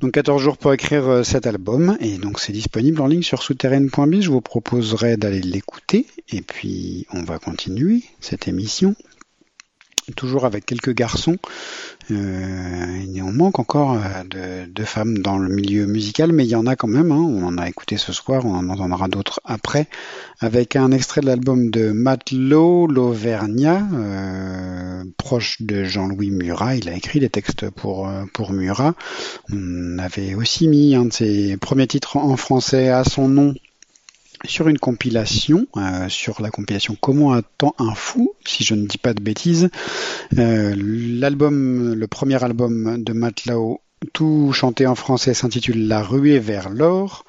[0.00, 1.96] donc 14 jours pour écrire cet album.
[2.00, 4.22] Et donc c'est disponible en ligne sur souterraine.biz.
[4.22, 6.06] Je vous proposerai d'aller l'écouter.
[6.30, 8.94] Et puis on va continuer cette émission.
[10.16, 11.36] Toujours avec quelques garçons.
[12.10, 12.88] Euh,
[13.38, 16.76] manque encore euh, de, de femmes dans le milieu musical, mais il y en a
[16.76, 17.12] quand même.
[17.12, 17.20] Hein.
[17.20, 19.86] On en a écouté ce soir, on en entendra d'autres après,
[20.40, 26.76] avec un extrait de l'album de Matelot l'Auvergnat, euh, proche de Jean-Louis Murat.
[26.76, 28.94] Il a écrit des textes pour euh, pour Murat.
[29.52, 33.54] On avait aussi mis un de ses premiers titres en français à son nom
[34.44, 38.98] sur une compilation, euh, sur la compilation Comment attend un fou, si je ne dis
[38.98, 39.68] pas de bêtises.
[40.38, 43.80] Euh, L'album, le premier album de Matlao,
[44.12, 47.24] tout chanté en français, s'intitule La ruée vers l'or.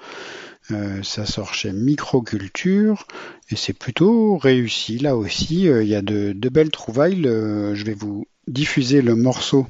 [0.71, 3.07] Euh, ça sort chez Microculture
[3.49, 4.99] et c'est plutôt réussi.
[4.99, 7.15] Là aussi, il y a de, de belles trouvailles.
[7.15, 9.65] Le- je vais vous diffuser le morceau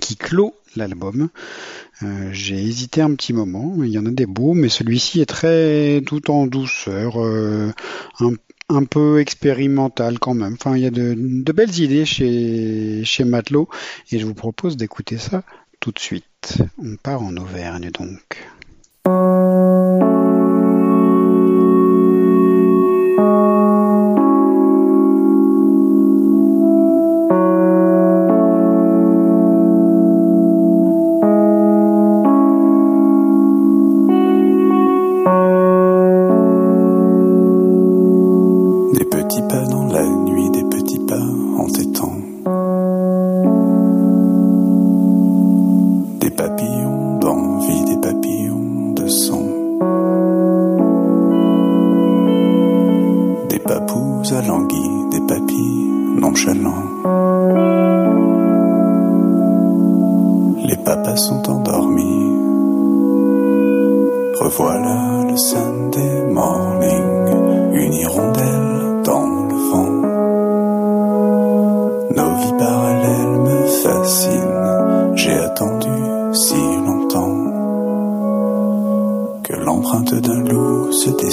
[0.00, 1.28] qui clôt l'album.
[2.02, 3.74] Euh, J'ai hésité un petit moment.
[3.82, 7.72] Il y en a des beaux, mais celui-ci est très tout en douceur, euh,
[8.68, 10.54] un, peu expérimental quand même.
[10.54, 13.68] Enfin, il y a de, belles idées chez, chez Matelot
[14.12, 15.42] et je vous propose d'écouter ça
[15.80, 16.58] tout de suite.
[16.78, 18.38] On part en Auvergne donc.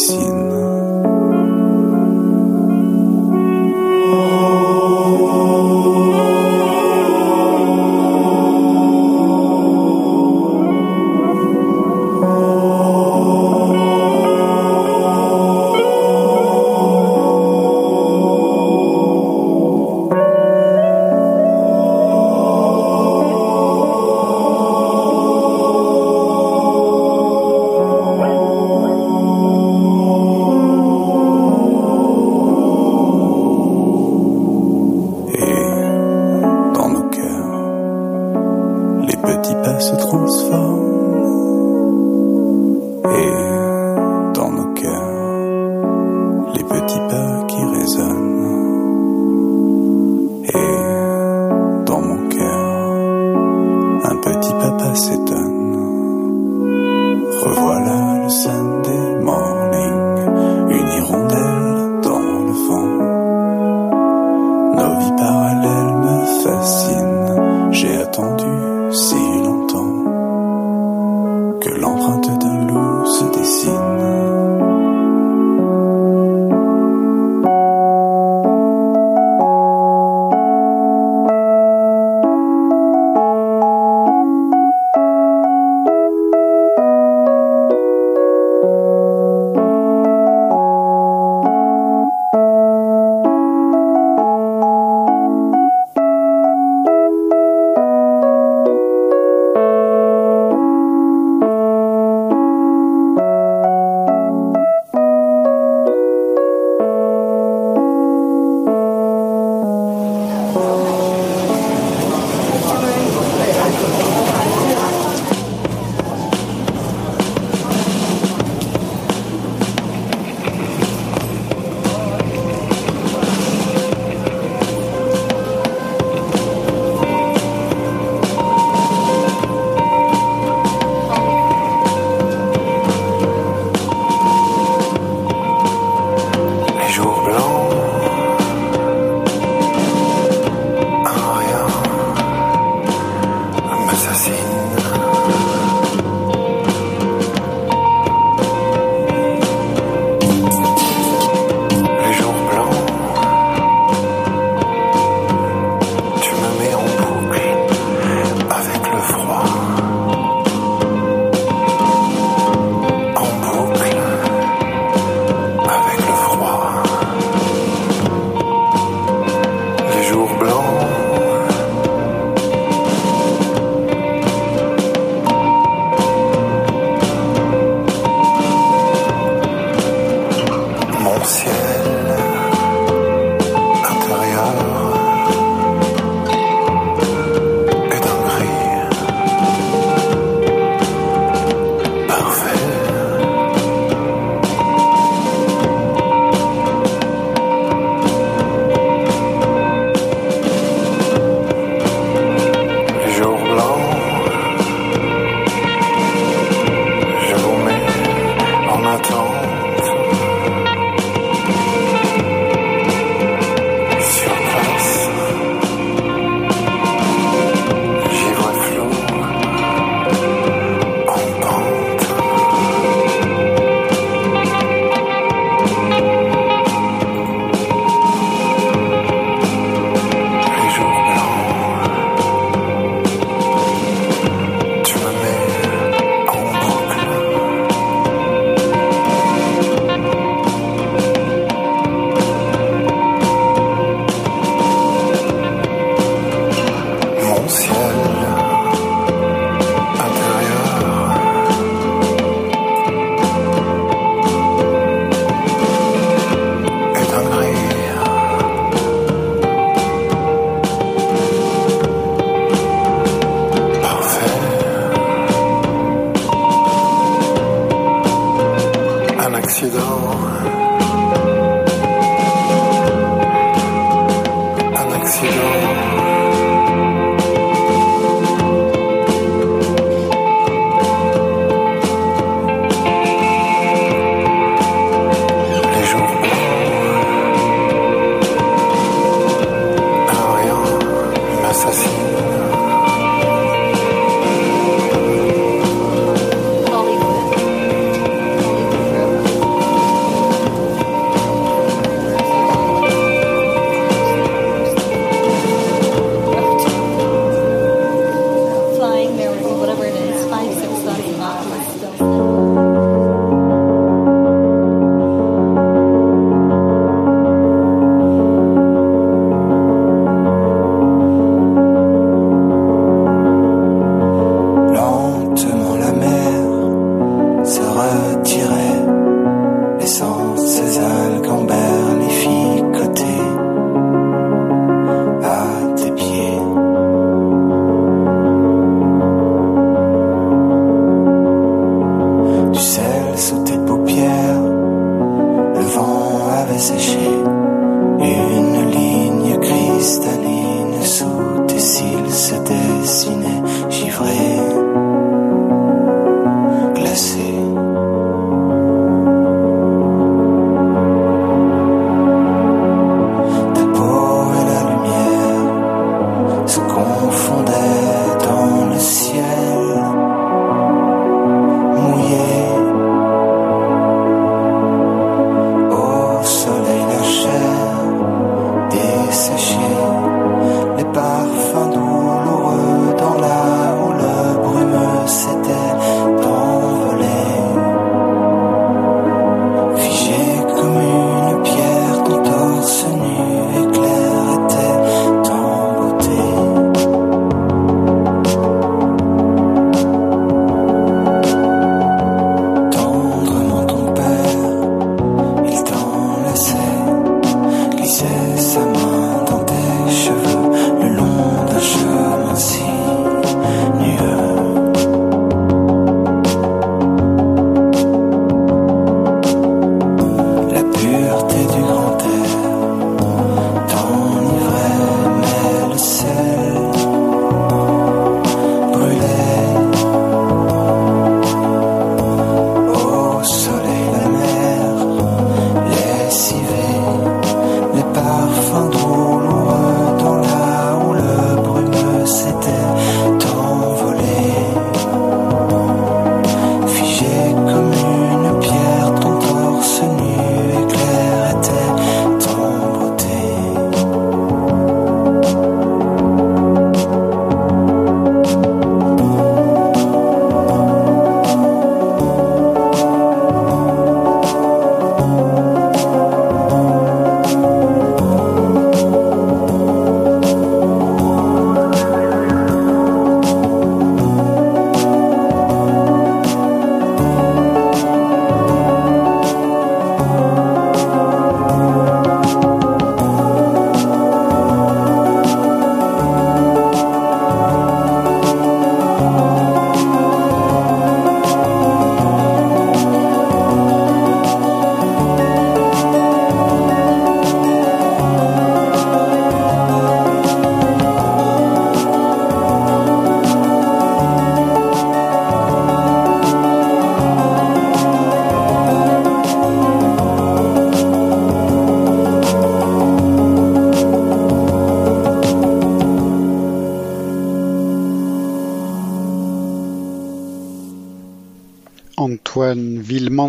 [0.08, 0.57] 心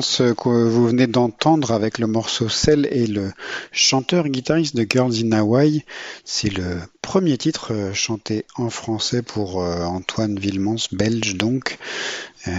[0.01, 3.33] Que vous venez d'entendre avec le morceau Cell et le
[3.73, 5.85] chanteur-guitariste de Girls in Hawaii.
[6.25, 11.79] C'est le premier titre euh, chanté en français pour euh, Antoine Villemans, belge donc.
[12.47, 12.53] Euh,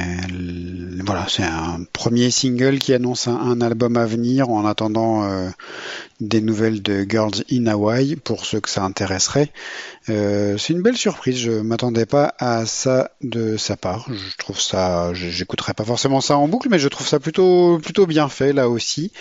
[1.05, 5.27] voilà, c'est un premier single qui annonce un, album à venir en attendant
[6.19, 9.51] des nouvelles de Girls in Hawaii pour ceux que ça intéresserait.
[10.09, 14.07] Euh, c'est une belle surprise, je m'attendais pas à ça de sa part.
[14.11, 18.07] Je trouve ça, j'écouterai pas forcément ça en boucle, mais je trouve ça plutôt plutôt
[18.07, 19.11] bien fait là aussi.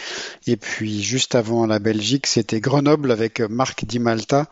[0.47, 4.47] Et puis juste avant la Belgique, c'était Grenoble avec Marc Di Malta,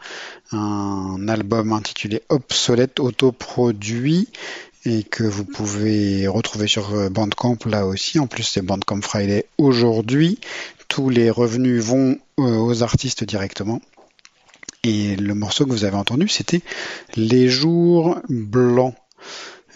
[0.52, 4.28] un album intitulé Obsolète autoproduit.
[4.84, 8.20] et que vous pouvez retrouver sur Bandcamp là aussi.
[8.20, 10.38] En plus, c'est Bandcamp Friday aujourd'hui.
[10.86, 13.80] Tous les revenus vont euh, aux artistes directement.
[14.86, 16.60] Et le morceau que vous avez entendu, c'était
[17.16, 18.94] Les jours blancs.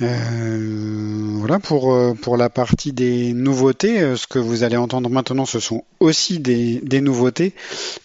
[0.02, 4.00] Euh, voilà pour, euh, pour la partie des nouveautés.
[4.00, 7.54] Euh, Ce que vous allez entendre maintenant, ce sont aussi des, nouveautés,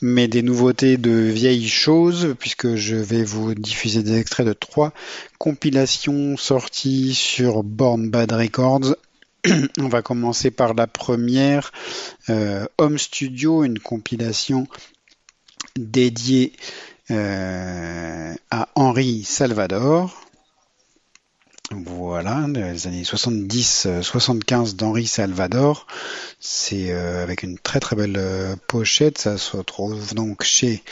[0.02, 4.92] mais des nouveautés de vieilles choses, puisque je vais vous diffuser des extraits de trois
[5.38, 8.96] compilations sorties sur Born Bad Records.
[9.80, 11.72] On va commencer par la première,
[12.80, 14.68] Home Studio, une compilation
[15.78, 16.54] dédiée
[17.10, 20.26] à Henri Salvador.
[21.72, 25.88] Voilà, des années 70-75 d'Henri Salvador.
[26.40, 29.18] C'est euh, avec une très très belle euh, pochette.
[29.18, 30.84] Ça se retrouve donc chez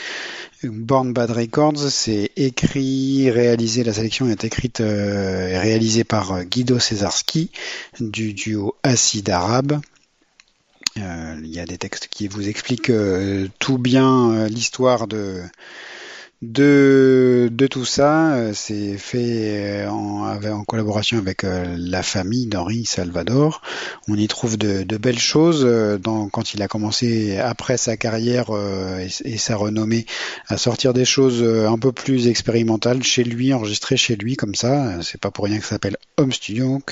[0.64, 1.90] Born Bad Records.
[1.90, 7.50] C'est écrit, réalisé, la sélection est écrite euh, réalisée par euh, Guido Cesarski
[8.00, 9.80] du duo Acide Arabe.
[10.98, 15.42] Euh, Il y a des textes qui vous expliquent euh, tout bien euh, l'histoire de
[16.42, 22.46] de, de tout ça, euh, c'est fait euh, en, en collaboration avec euh, la famille
[22.46, 23.62] d'Henri Salvador.
[24.08, 25.64] On y trouve de, de belles choses
[26.02, 28.50] dans, quand il a commencé après sa carrière
[29.00, 30.06] et, et sa renommée
[30.48, 35.00] à sortir des choses un peu plus expérimentales chez lui, enregistrées chez lui comme ça.
[35.02, 36.82] C'est pas pour rien que ça s'appelle Home Studio.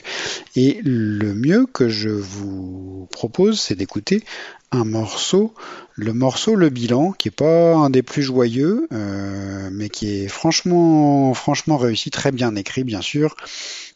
[0.56, 4.24] Et le mieux que je vous propose, c'est d'écouter
[4.72, 5.54] un morceau,
[5.94, 10.28] le morceau Le Bilan, qui est pas un des plus joyeux, euh, mais qui est
[10.28, 13.36] franchement, franchement réussi, très bien écrit, bien sûr.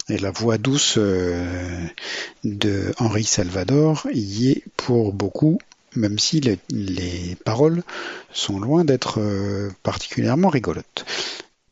[0.09, 1.85] Et la voix douce euh,
[2.45, 5.59] de Henri Salvador y est pour beaucoup,
[5.97, 7.83] même si les, les paroles
[8.33, 11.07] sont loin d'être euh, particulièrement rigolotes.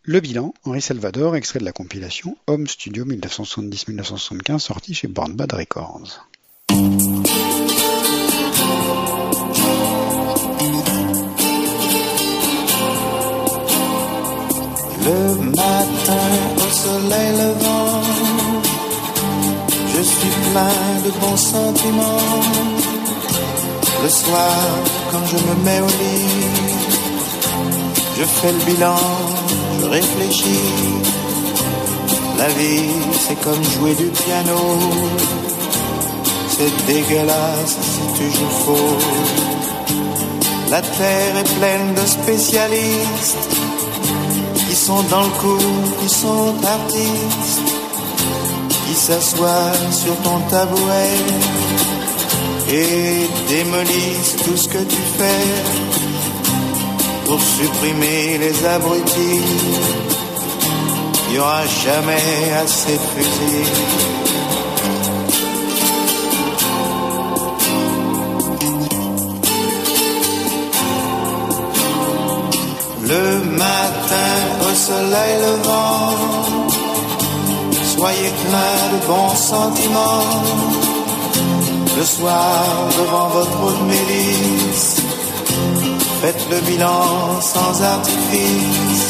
[0.02, 5.52] Le bilan, Henri Salvador, extrait de la compilation Home Studio 1970-1975, sorti chez Born Bad
[5.52, 6.26] Records.
[16.84, 18.02] Soleil levant,
[19.94, 22.30] je suis plein de bons sentiments.
[24.02, 24.56] Le soir,
[25.10, 26.44] quand je me mets au lit,
[28.18, 29.02] je fais le bilan,
[29.80, 30.72] je réfléchis.
[32.38, 34.60] La vie, c'est comme jouer du piano.
[36.54, 38.98] C'est dégueulasse si tu joues faux.
[40.70, 43.63] La terre est pleine de spécialistes
[44.84, 45.66] sont dans le coup,
[45.98, 47.72] qui sont artistes,
[48.86, 51.16] qui s'assoient sur ton tabouret
[52.68, 55.46] et démolissent tout ce que tu fais
[57.24, 59.42] pour supprimer les abrutis.
[61.28, 64.04] Il n'y aura jamais assez de fusils.
[73.08, 74.03] Le matin
[74.74, 76.10] au soleil levant,
[77.96, 80.26] soyez plein de bons sentiments.
[81.96, 82.64] Le soir
[82.98, 84.96] devant votre eau de mélisse,
[86.20, 89.08] faites le bilan sans artifice.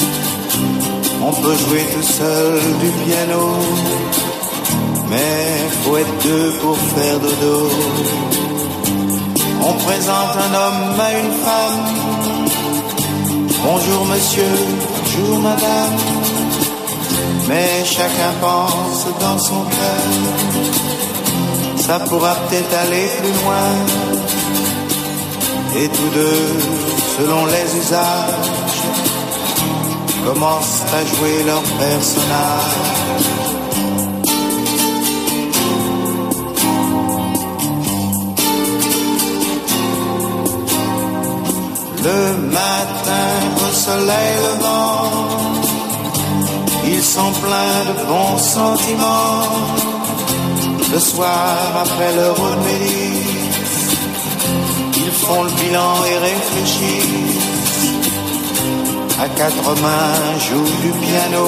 [1.27, 3.45] On peut jouer tout seul du piano,
[5.11, 5.45] mais
[5.82, 7.59] faut être deux pour faire dodo.
[9.69, 12.05] On présente un homme à une femme.
[13.66, 14.55] Bonjour monsieur,
[15.16, 15.97] bonjour madame.
[17.49, 20.05] Mais chacun pense dans son cœur.
[21.77, 23.69] Ça pourra peut-être aller plus loin.
[25.77, 26.59] Et tous deux,
[27.19, 28.51] selon les usages,
[30.24, 33.44] commencent à jouer leur personnage.
[42.05, 43.31] Le matin
[43.66, 45.10] au soleil levant,
[46.85, 49.48] ils sont pleins de bons sentiments.
[50.93, 52.36] Le soir après leur
[52.66, 53.97] mélisse,
[54.97, 57.55] ils font le bilan et réfléchissent.
[59.18, 61.47] À quatre mains jouent du piano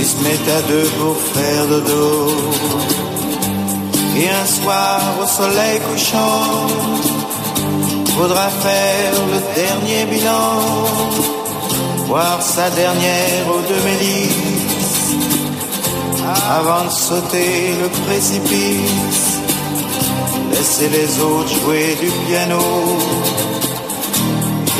[0.00, 2.32] et se mettent à deux pour faire dodo.
[4.16, 7.17] Et un soir au soleil couchant,
[8.18, 10.50] faudra faire le dernier bilan,
[12.06, 15.14] voir sa dernière eau de mélisse,
[16.58, 19.30] avant de sauter le précipice,
[20.50, 22.64] laisser les autres jouer du piano,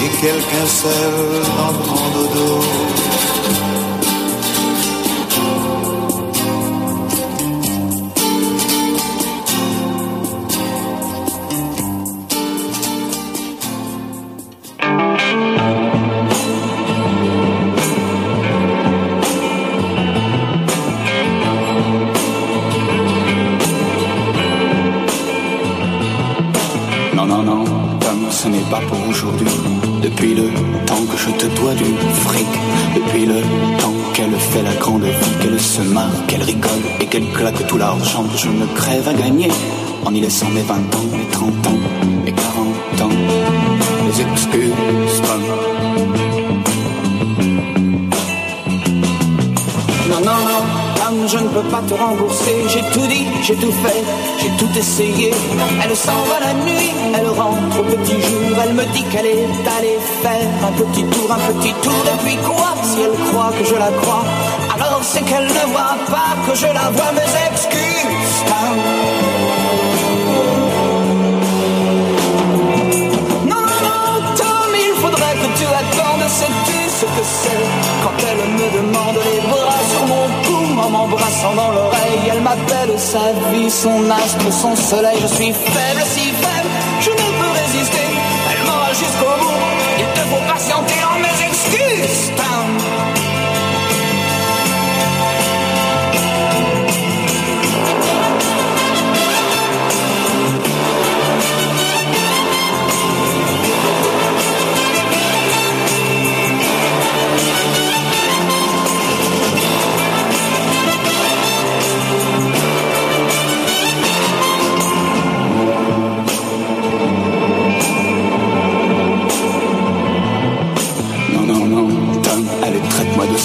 [0.03, 1.15] et quelqu'un seul
[1.59, 2.88] dans ton dodo.
[36.27, 39.51] Qu'elle rigole et qu'elle claque tout l'argent je me crève à gagner
[40.05, 41.79] en y laissant mes 20 ans, mes 30 ans,
[42.25, 43.17] mes 40 ans.
[44.07, 45.43] Les excuses, Tom.
[50.11, 50.63] Non, non, non,
[50.97, 52.55] Tom, je ne peux pas te rembourser.
[52.69, 54.03] J'ai tout dit, j'ai tout fait,
[54.41, 55.31] j'ai tout essayé.
[55.85, 58.57] Elle s'en va la nuit, elle rentre au petit jour.
[58.65, 61.93] Elle me dit qu'elle est allée faire un petit tour, un petit tour.
[61.93, 64.25] Et puis quoi Si elle croit que je la crois,
[65.03, 67.13] c'est qu'elle ne voit pas que je la vois.
[67.13, 68.39] Mes excuses.
[73.47, 76.27] Non, non, non, Tom, il faudrait que tu attendes.
[76.29, 77.67] Sais-tu ce que c'est
[78.03, 82.31] quand elle me demande les bras sur mon cou en m'embrassant dans l'oreille?
[82.31, 85.19] Elle m'appelle sa vie, son astre, son soleil.
[85.23, 86.58] Je suis faible, si faible,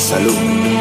[0.10, 0.40] salaud.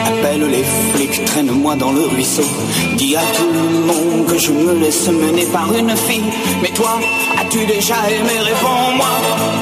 [0.09, 2.49] Appelle les flics, traîne-moi dans le ruisseau.
[2.97, 6.31] Dis à tout le monde que je me laisse mener par une fille.
[6.63, 6.95] Mais toi,
[7.41, 8.37] as-tu déjà aimé?
[8.51, 9.13] Réponds-moi.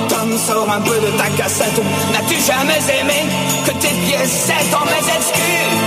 [0.09, 1.79] Tom, sors un peu de ta cassette.
[2.13, 3.21] N'as-tu jamais aimé
[3.67, 5.80] que tes pièces en mes excuses,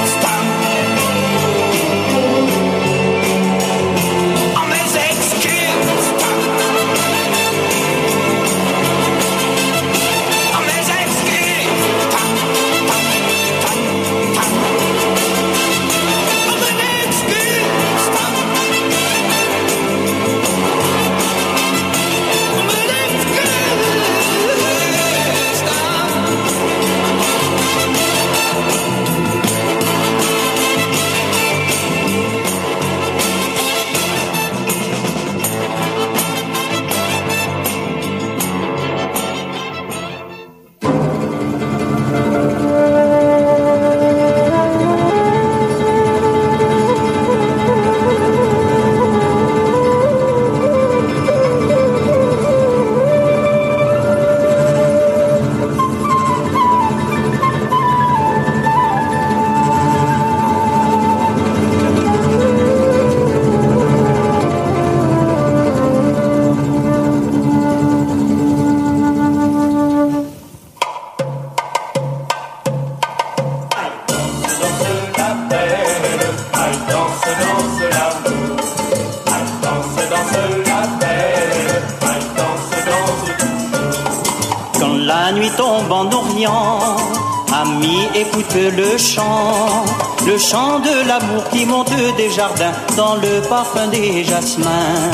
[92.95, 95.11] dans le parfum des jasmins.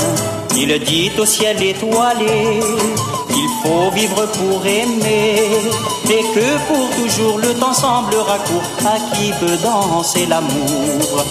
[0.56, 2.60] Il dit au ciel étoilé
[3.30, 5.50] qu'il faut vivre pour aimer
[6.10, 11.26] et que pour toujours le temps semblera court à qui peut danser l'amour.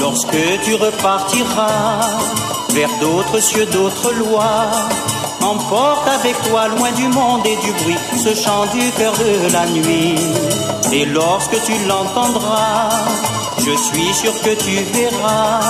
[0.00, 2.00] Lorsque tu repartiras
[2.72, 4.70] vers d'autres cieux, d'autres lois,
[5.42, 9.66] emporte avec toi loin du monde et du bruit ce chant du cœur de la
[9.66, 10.14] nuit.
[10.92, 12.88] Et lorsque tu l'entendras,
[13.58, 15.60] je suis sûr que tu verras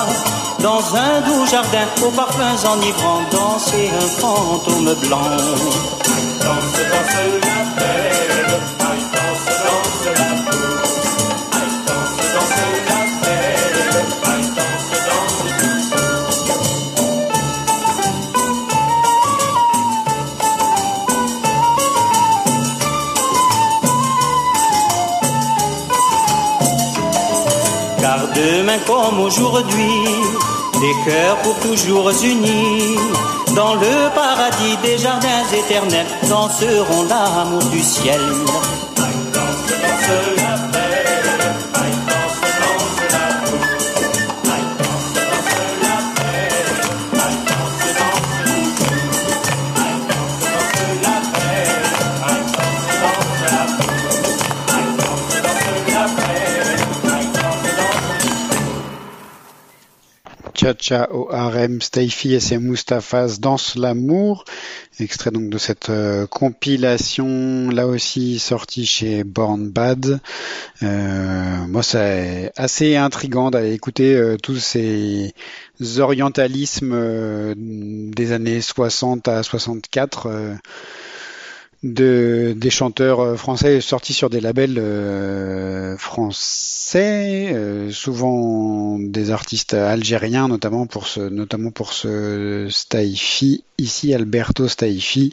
[0.60, 6.19] dans un doux jardin aux parfums enivrants danser un fantôme blanc.
[28.86, 30.04] Comme aujourd'hui,
[30.80, 32.96] des cœurs pour toujours unis,
[33.54, 38.20] dans le paradis des jardins éternels, danseront l'amour du ciel.
[60.60, 64.44] Cha-Cha au harem, Stayfi et ses Mustafas dansent l'amour.
[64.98, 70.20] Extrait donc de cette euh, compilation, là aussi sortie chez Born Bad.
[70.82, 75.32] Euh, moi, c'est assez intrigant d'aller écouter euh, tous ces
[75.96, 80.54] orientalismes euh, des années 60 à 64 euh,
[81.82, 89.72] de des chanteurs euh, français sortis sur des labels euh, français, euh, souvent des artistes
[89.74, 95.32] algériens, notamment pour ce notamment pour ce Staifi ici Alberto Staifi.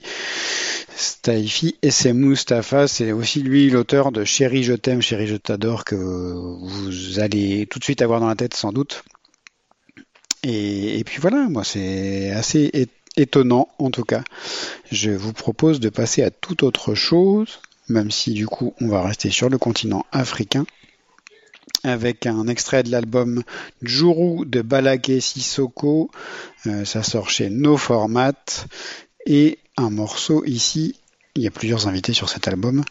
[0.96, 5.84] Staifi et c'est Mustapha, c'est aussi lui l'auteur de Chérie je t'aime, Chérie je t'adore
[5.84, 9.04] que vous allez tout de suite avoir dans la tête sans doute.
[10.44, 12.88] Et, et puis voilà, moi c'est assez é-
[13.18, 14.24] étonnant en tout cas.
[14.92, 19.02] Je vous propose de passer à toute autre chose, même si du coup on va
[19.02, 20.66] rester sur le continent africain,
[21.84, 23.44] avec un extrait de l'album
[23.82, 26.10] Juru de Balaké Sissoko.
[26.66, 28.34] Euh, ça sort chez No Format.
[29.26, 30.96] Et un morceau ici,
[31.36, 32.84] il y a plusieurs invités sur cet album,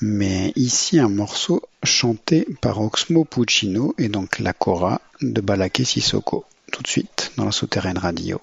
[0.00, 6.44] mais ici un morceau chanté par Oxmo Puccino et donc la Cora de Balaké Sissoko.
[6.72, 8.40] Tout de suite dans la souterraine radio.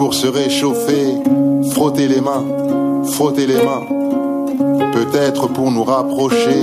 [0.00, 1.14] Pour se réchauffer.
[1.72, 2.42] Frotter les mains,
[3.12, 3.84] frotter les mains,
[4.94, 6.62] peut-être pour nous rapprocher.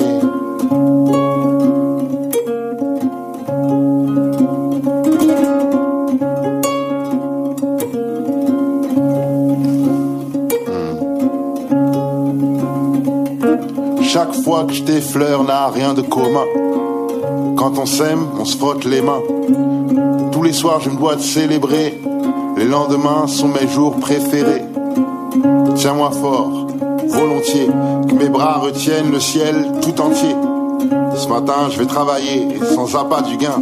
[14.01, 16.47] Chaque fois que je t'effleure n'a rien de commun.
[17.55, 19.22] Quand on s'aime, on se frotte les mains.
[20.31, 21.93] Tous les soirs, je me dois de célébrer.
[22.57, 24.63] Les lendemains sont mes jours préférés.
[25.75, 26.67] Tiens-moi fort,
[27.07, 27.69] volontiers,
[28.09, 30.35] que mes bras retiennent le ciel tout entier.
[31.15, 33.61] Ce matin, je vais travailler sans appât du gain.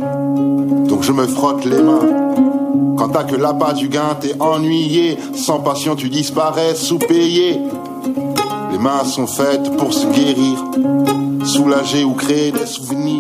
[0.88, 2.96] Donc je me frotte les mains.
[2.98, 5.18] Quand t'as que l'appât du gain, t'es ennuyé.
[5.34, 7.60] Sans passion, tu disparais sous-payé.
[8.72, 10.64] Les mains sont faites pour se guérir,
[11.44, 13.15] soulager ou créer des souvenirs.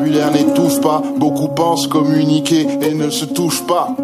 [0.00, 1.02] Vocabulaire n'étouffe pas.
[1.16, 3.94] Beaucoup pensent communiquer et ne se touchent pas.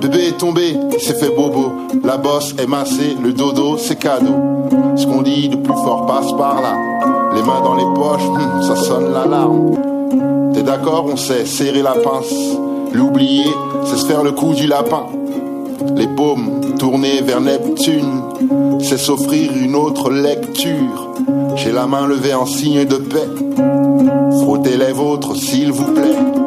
[0.00, 1.72] Bébé est tombé, s'est fait bobo.
[2.04, 4.34] La bosse est massée, le dodo c'est cadeau.
[4.96, 6.76] Ce qu'on dit de plus fort passe par là.
[7.34, 10.52] Les mains dans les poches, hum, ça sonne l'alarme.
[10.54, 12.34] T'es d'accord, on sait serrer la pince.
[12.92, 13.46] L'oublier,
[13.84, 15.06] c'est se faire le coup du lapin.
[15.96, 18.22] Les paumes tournées vers Neptune,
[18.80, 21.10] c'est s'offrir une autre lecture.
[21.56, 23.28] J'ai la main levée en signe de paix.
[24.42, 26.41] Frottez les vôtres, s'il vous plaît.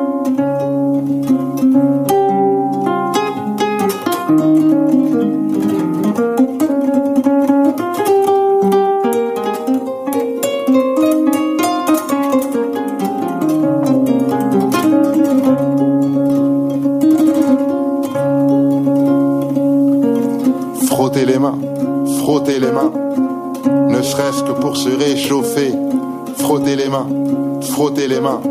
[28.07, 28.41] Les mains,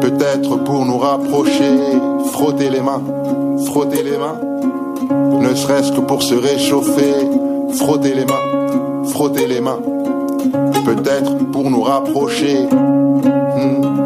[0.00, 1.70] peut-être pour nous rapprocher.
[2.32, 3.02] Frottez les mains,
[3.66, 4.40] frottez les mains,
[5.40, 7.14] ne serait-ce que pour se réchauffer.
[7.76, 9.78] Frottez les mains, frottez les mains,
[10.84, 12.66] peut-être pour nous rapprocher.
[12.66, 13.97] Hmm.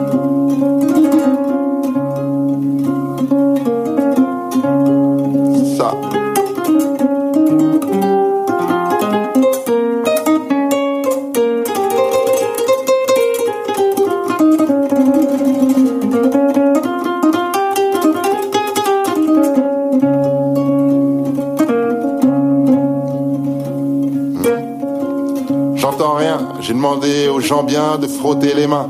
[27.60, 28.88] Bien de frotter les mains.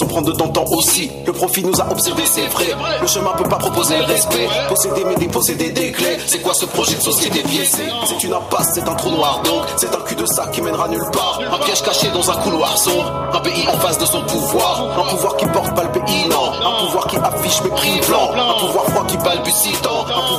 [0.00, 1.10] Sans prendre de temps temps aussi.
[1.26, 2.74] Le profit nous a obsédés, c'est vrai.
[3.02, 4.48] Le chemin peut pas proposer le respect.
[4.66, 6.16] Posséder mais déposséder des clés.
[6.26, 9.62] C'est quoi ce projet de société biaisé C'est une impasse, c'est un trou noir donc.
[9.76, 11.38] C'est un cul de sac qui mènera nulle part.
[11.52, 13.12] Un piège caché dans un couloir sombre.
[13.34, 14.86] Un pays en face de son pouvoir.
[14.98, 16.24] Un pouvoir qui porte pas le pays.
[16.32, 18.30] Un pouvoir qui affiche mépris blanc.
[18.32, 19.76] Un pouvoir froid qui balbutie.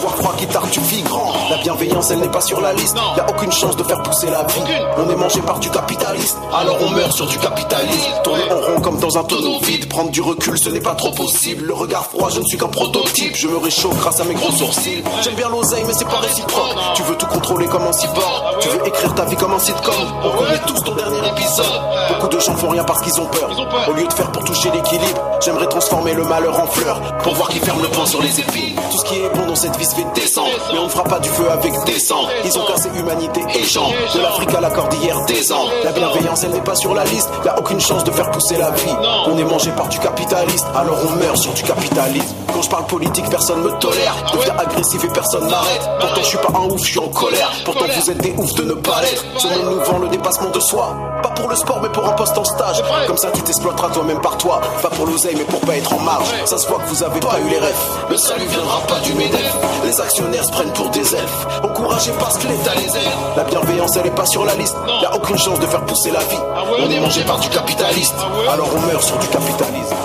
[0.02, 1.32] Pouvoir froid qui tartufie grand.
[1.52, 2.98] La bienveillance, elle n'est pas sur la liste.
[3.16, 4.74] Y a aucune chance de faire pousser la vie.
[4.98, 6.40] On est mangé par du capitaliste.
[6.52, 8.10] Alors on meurt sur du capitalisme.
[8.24, 9.88] Tourner en rond comme dans un tonneau vide.
[9.90, 11.66] Prendre du recul, ce n'est pas trop possible.
[11.66, 13.36] Le regard froid, je ne suis qu'un prototype.
[13.36, 15.04] Je me réchauffe grâce à mes gros sourcils.
[15.22, 16.76] J'aime bien l'oseille, mais c'est pas réciproque.
[16.96, 18.51] Tu veux tout contrôler comme un cyborg.
[18.62, 19.94] Tu veux écrire ta vie comme un sitcom.
[20.24, 21.66] On connaît tous ton dernier épisode.
[22.10, 23.50] Beaucoup de gens font rien parce qu'ils ont peur.
[23.88, 27.02] Au lieu de faire pour toucher l'équilibre, j'aimerais transformer le malheur en fleur.
[27.24, 28.76] Pour voir qui ferme le poing sur les épines.
[28.92, 30.52] Tout ce qui est bon dans cette vie se fait descendre.
[30.72, 32.28] Mais on ne fera pas du feu avec des sangs.
[32.46, 33.90] Ils ont cassé humanité et gens.
[34.14, 35.66] De l'Afrique à la cordillère des ans.
[35.84, 37.30] La bienveillance, elle n'est pas sur la liste.
[37.44, 38.96] Y a aucune chance de faire pousser la vie.
[39.26, 40.68] On est mangé par du capitaliste.
[40.76, 42.31] Alors on meurt sur du capitalisme.
[42.62, 44.16] Quand je parle politique, personne me tolère.
[44.34, 45.82] Deviens agressif et personne m'arrête.
[46.00, 47.52] Pourtant, je suis pas un ouf, je suis en colère.
[47.66, 49.26] Pourtant, vous êtes des oufs de ne pas l'être.
[49.40, 50.96] Ce monde nous vend le dépassement de soi.
[51.24, 52.84] Pas pour le sport, mais pour un poste en stage.
[53.08, 54.62] Comme ça, tu t'exploiteras toi-même par toi.
[54.84, 56.28] Pas pour l'oseille, mais pour pas être en marge.
[56.46, 57.82] Ça se voit que vous avez pas eu les rêves.
[58.12, 59.56] Le salut viendra pas du MEDEF.
[59.84, 61.48] Les actionnaires se prennent pour des elfes.
[61.64, 63.12] Encouragés parce que l'État les aide.
[63.38, 64.76] La bienveillance, elle est pas sur la liste.
[65.02, 66.38] Y a aucune chance de faire pousser la vie.
[66.78, 68.14] On est mangé par du capitaliste.
[68.54, 69.96] Alors on meurt sur du capitalisme.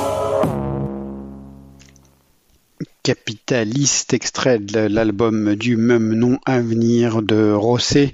[3.06, 8.12] Capitaliste, extrait de l'album du même nom à venir de Rossé.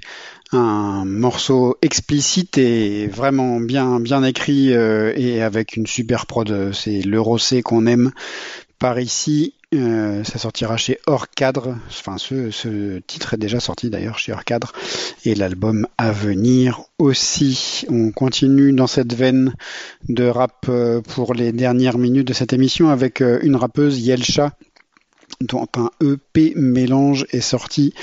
[0.51, 6.71] Un morceau explicite et vraiment bien, bien écrit euh, et avec une super prod.
[6.73, 8.11] C'est le Rossé qu'on aime
[8.77, 9.55] par ici.
[9.73, 11.75] Euh, ça sortira chez Hors Cadre.
[11.87, 14.73] Enfin, ce, titre est déjà sorti d'ailleurs chez Hors Cadre.
[15.25, 17.85] Et l'album à venir aussi.
[17.89, 19.55] On continue dans cette veine
[20.07, 24.51] de rap euh, pour les dernières minutes de cette émission avec euh, une rappeuse Yelcha
[25.41, 27.93] dont un EP mélange est sorti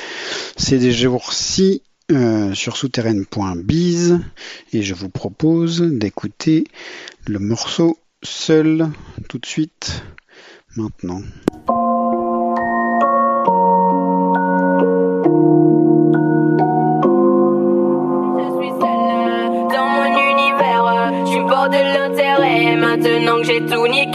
[0.57, 1.83] ces jours-ci
[2.13, 4.19] euh, sur souterraine.biz
[4.73, 6.65] et je vous propose d'écouter
[7.27, 8.89] le morceau seul
[9.29, 10.03] tout de suite
[10.77, 11.23] maintenant.
[19.73, 21.13] dans mon univers.
[21.27, 22.77] Je suis l'intérêt.
[22.77, 24.10] Maintenant que j'ai tout niqué,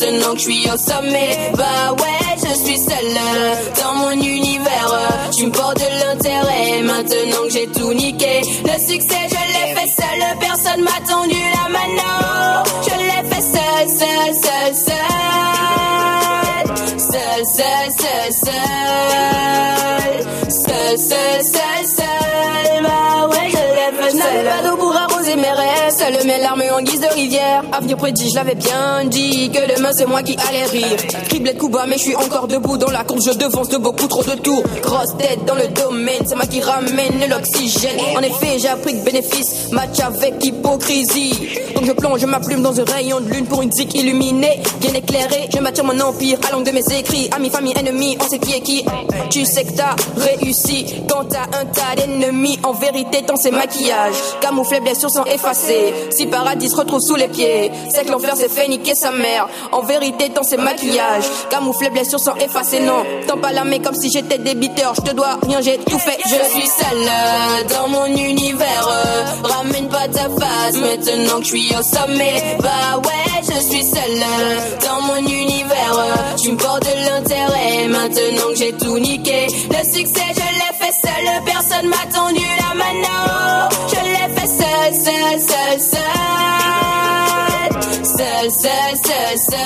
[0.00, 1.52] maintenant que je suis au sommet.
[1.56, 3.14] Bah ouais, je suis seule
[3.82, 5.30] dans mon univers.
[5.36, 8.40] Tu me portes de l'intérêt maintenant que j'ai tout niqué.
[8.64, 10.38] Le succès, je l'ai fait seule.
[10.40, 12.10] Personne m'a tendu la mano.
[12.82, 14.96] Je l'ai fait seule, seule, seule, seule.
[16.98, 18.60] Seule, seule, seule, seule.
[20.48, 22.82] Seule, seule, seule, seule.
[22.82, 24.44] Bah ouais, je l'ai fait seule.
[24.44, 25.90] pas d'eau pour arroser mes rêves.
[25.90, 27.62] Seule mes larmes en guise de rivière.
[27.72, 30.96] Avenir prédit, je l'avais bien dit que demain c'est moi qui allais rire.
[31.28, 33.26] Criblé de coups bas, mais je suis encore debout dans la course.
[33.26, 34.62] Je devance de beaucoup trop de tours.
[34.82, 37.98] Grosse tête dans le domaine, c'est moi qui ramène l'oxygène.
[38.16, 41.32] En effet, j'ai appris que bénéfice match avec hypocrisie.
[41.74, 44.94] Donc je plonge ma plume dans un rayon de lune pour une zik illuminée, bien
[44.94, 45.48] éclairée.
[45.54, 47.28] Je bâtir mon empire à l'angle de mes écrits.
[47.36, 48.84] Amis, famille, ennemis, on sait qui est qui.
[49.28, 52.58] Tu sais que t'as réussi quand t'as un tas d'ennemis.
[52.62, 54.14] En vérité, tant c'est maquillage.
[54.40, 55.92] Camouflé, blessures sont effacées.
[56.16, 59.48] Si paradis se retrouve les pieds, c'est que l'enfer s'est fait niquer sa mère.
[59.72, 61.24] En vérité, tant c'est maquillage.
[61.50, 62.80] Camouflé, blessures sont effacées.
[62.80, 64.94] Non, tant pas la comme si j'étais débiteur.
[64.96, 66.18] Je te dois rien, j'ai tout fait.
[66.24, 68.88] Je suis seule euh, dans mon univers.
[68.88, 72.56] euh, Ramène pas ta face maintenant que je suis au sommet.
[72.60, 75.96] Bah ouais, je suis seule euh, dans mon univers.
[76.42, 79.46] Tu me portes de l'intérêt maintenant que j'ai tout niqué.
[79.46, 81.44] Le succès, je l'ai fait seule.
[81.44, 83.68] Personne m'a tendu la mano.
[83.88, 85.59] Je l'ai fait seule, seule, seule,
[88.20, 89.56] Seule, seule, seule, seule.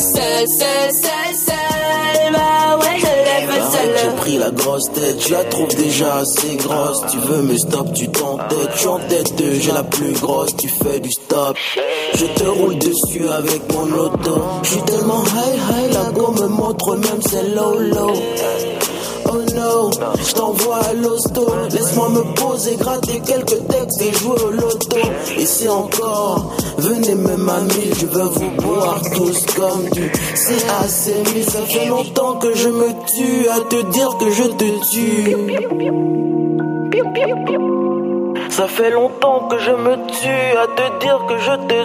[0.00, 2.32] Seule, seule, seule, seule.
[2.32, 3.96] Bah ouais, je Arrête, seule.
[4.02, 7.02] j'ai pris la grosse tête, je la trouve déjà assez grosse.
[7.10, 10.68] Tu veux me stop, tu t'entêtes, je suis en tête j'ai la plus grosse, tu
[10.68, 11.54] fais du stop.
[12.14, 14.42] Je te roule dessus avec mon auto.
[14.62, 18.14] Je suis tellement high, high, la go me montre même c'est low, low.
[19.36, 21.46] Je t'envoie à l'hosto.
[21.70, 24.96] Laisse-moi me poser, gratter quelques textes et jouer au loto.
[25.44, 31.14] C'est encore, venez me mamie, je veux vous boire tous comme du CAC.
[31.34, 35.36] Mais ça fait longtemps que je me tue à te dire que je te tue.
[38.50, 41.84] Ça fait longtemps que je me tue à te dire que je te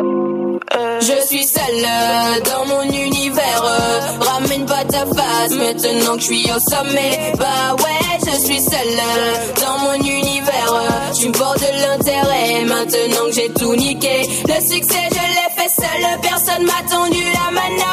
[0.00, 0.25] tue.
[0.72, 3.62] Je suis seule euh, dans mon univers.
[3.64, 7.32] euh, Ramène pas ta face maintenant que je suis au sommet.
[7.38, 10.72] Bah ouais, je suis seule euh, dans mon univers.
[10.72, 14.28] euh, Tu me portes de l'intérêt maintenant que j'ai tout niqué.
[14.48, 16.20] Le succès, je l'ai fait seule.
[16.22, 17.92] Personne m'a tendu la mano.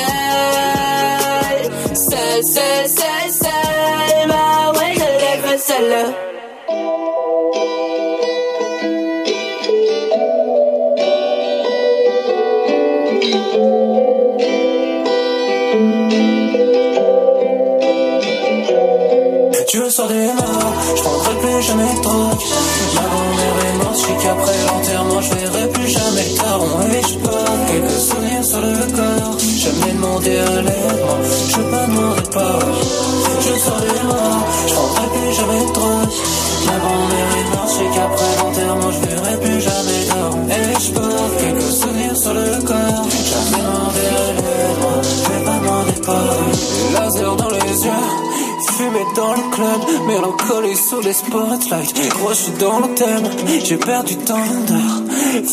[1.95, 4.27] Seule, seule, seule, seule.
[4.27, 4.93] Bah ouais,
[5.49, 6.29] l'ai fait seule.
[19.69, 22.41] Tu veux sortir des morts, je plus jamais de drogue.
[22.95, 26.81] Ma grand-mère est morte, je qu'après l'enterrement, je verrai plus jamais le taron.
[26.91, 29.37] Et je porte quelques souvenirs sur le corps.
[29.59, 31.05] Jamais demandé à l'aide,
[31.49, 32.59] je veux pas demander pas.
[33.41, 36.13] Je sors des morts, je prendrai plus jamais de drogue.
[36.65, 40.47] Ma grand-mère est morte, je qu'après l'enterrement, je verrai plus jamais le taron.
[40.49, 43.05] Et je porte quelques souvenirs sur le corps.
[43.29, 45.59] Jamais demandé à l'aide, je vais pas
[46.07, 46.23] pas.
[46.73, 48.28] Les lasers dans les yeux.
[48.79, 51.93] Fumé dans le club, mélancolie sous les spotlights.
[52.11, 53.29] Gros, je suis dans le thème,
[53.65, 55.01] j'ai perdu tant d'heures.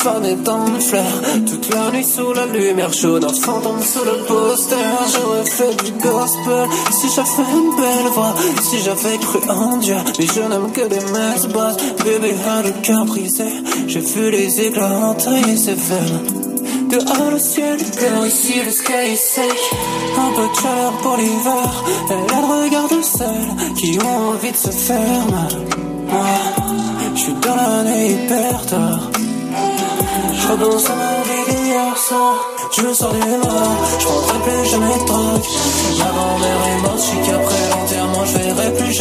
[0.00, 4.24] Fané dans mes fleurs, toute la nuit sous la lumière chaude, un fantôme sous le
[4.28, 4.76] poster.
[5.12, 9.96] J'aurais fait du gospel si j'avais une belle voix, si j'avais cru en Dieu.
[10.20, 13.48] Mais je n'aime que des messes basses, bébé a le cœur brisé.
[13.88, 16.55] J'ai vu les éclats entailler ses veines.
[16.88, 19.58] Dehors le ciel clair, ici le sky est sec.
[20.18, 24.70] Un peu de chaleur pour l'hiver Et elles regardent celles qui ont envie de se
[24.70, 25.54] faire mal.
[26.08, 26.26] Moi,
[27.14, 29.10] je suis dans l'année hyper tard.
[30.38, 32.34] Je repense à ma vie d'hier soir
[32.70, 35.46] Je sors des morts, je prendrai plus jamais de drogue.
[35.98, 38.94] Ma grand-mère est morte, je sais qu'après l'enterrement je verrai plus jamais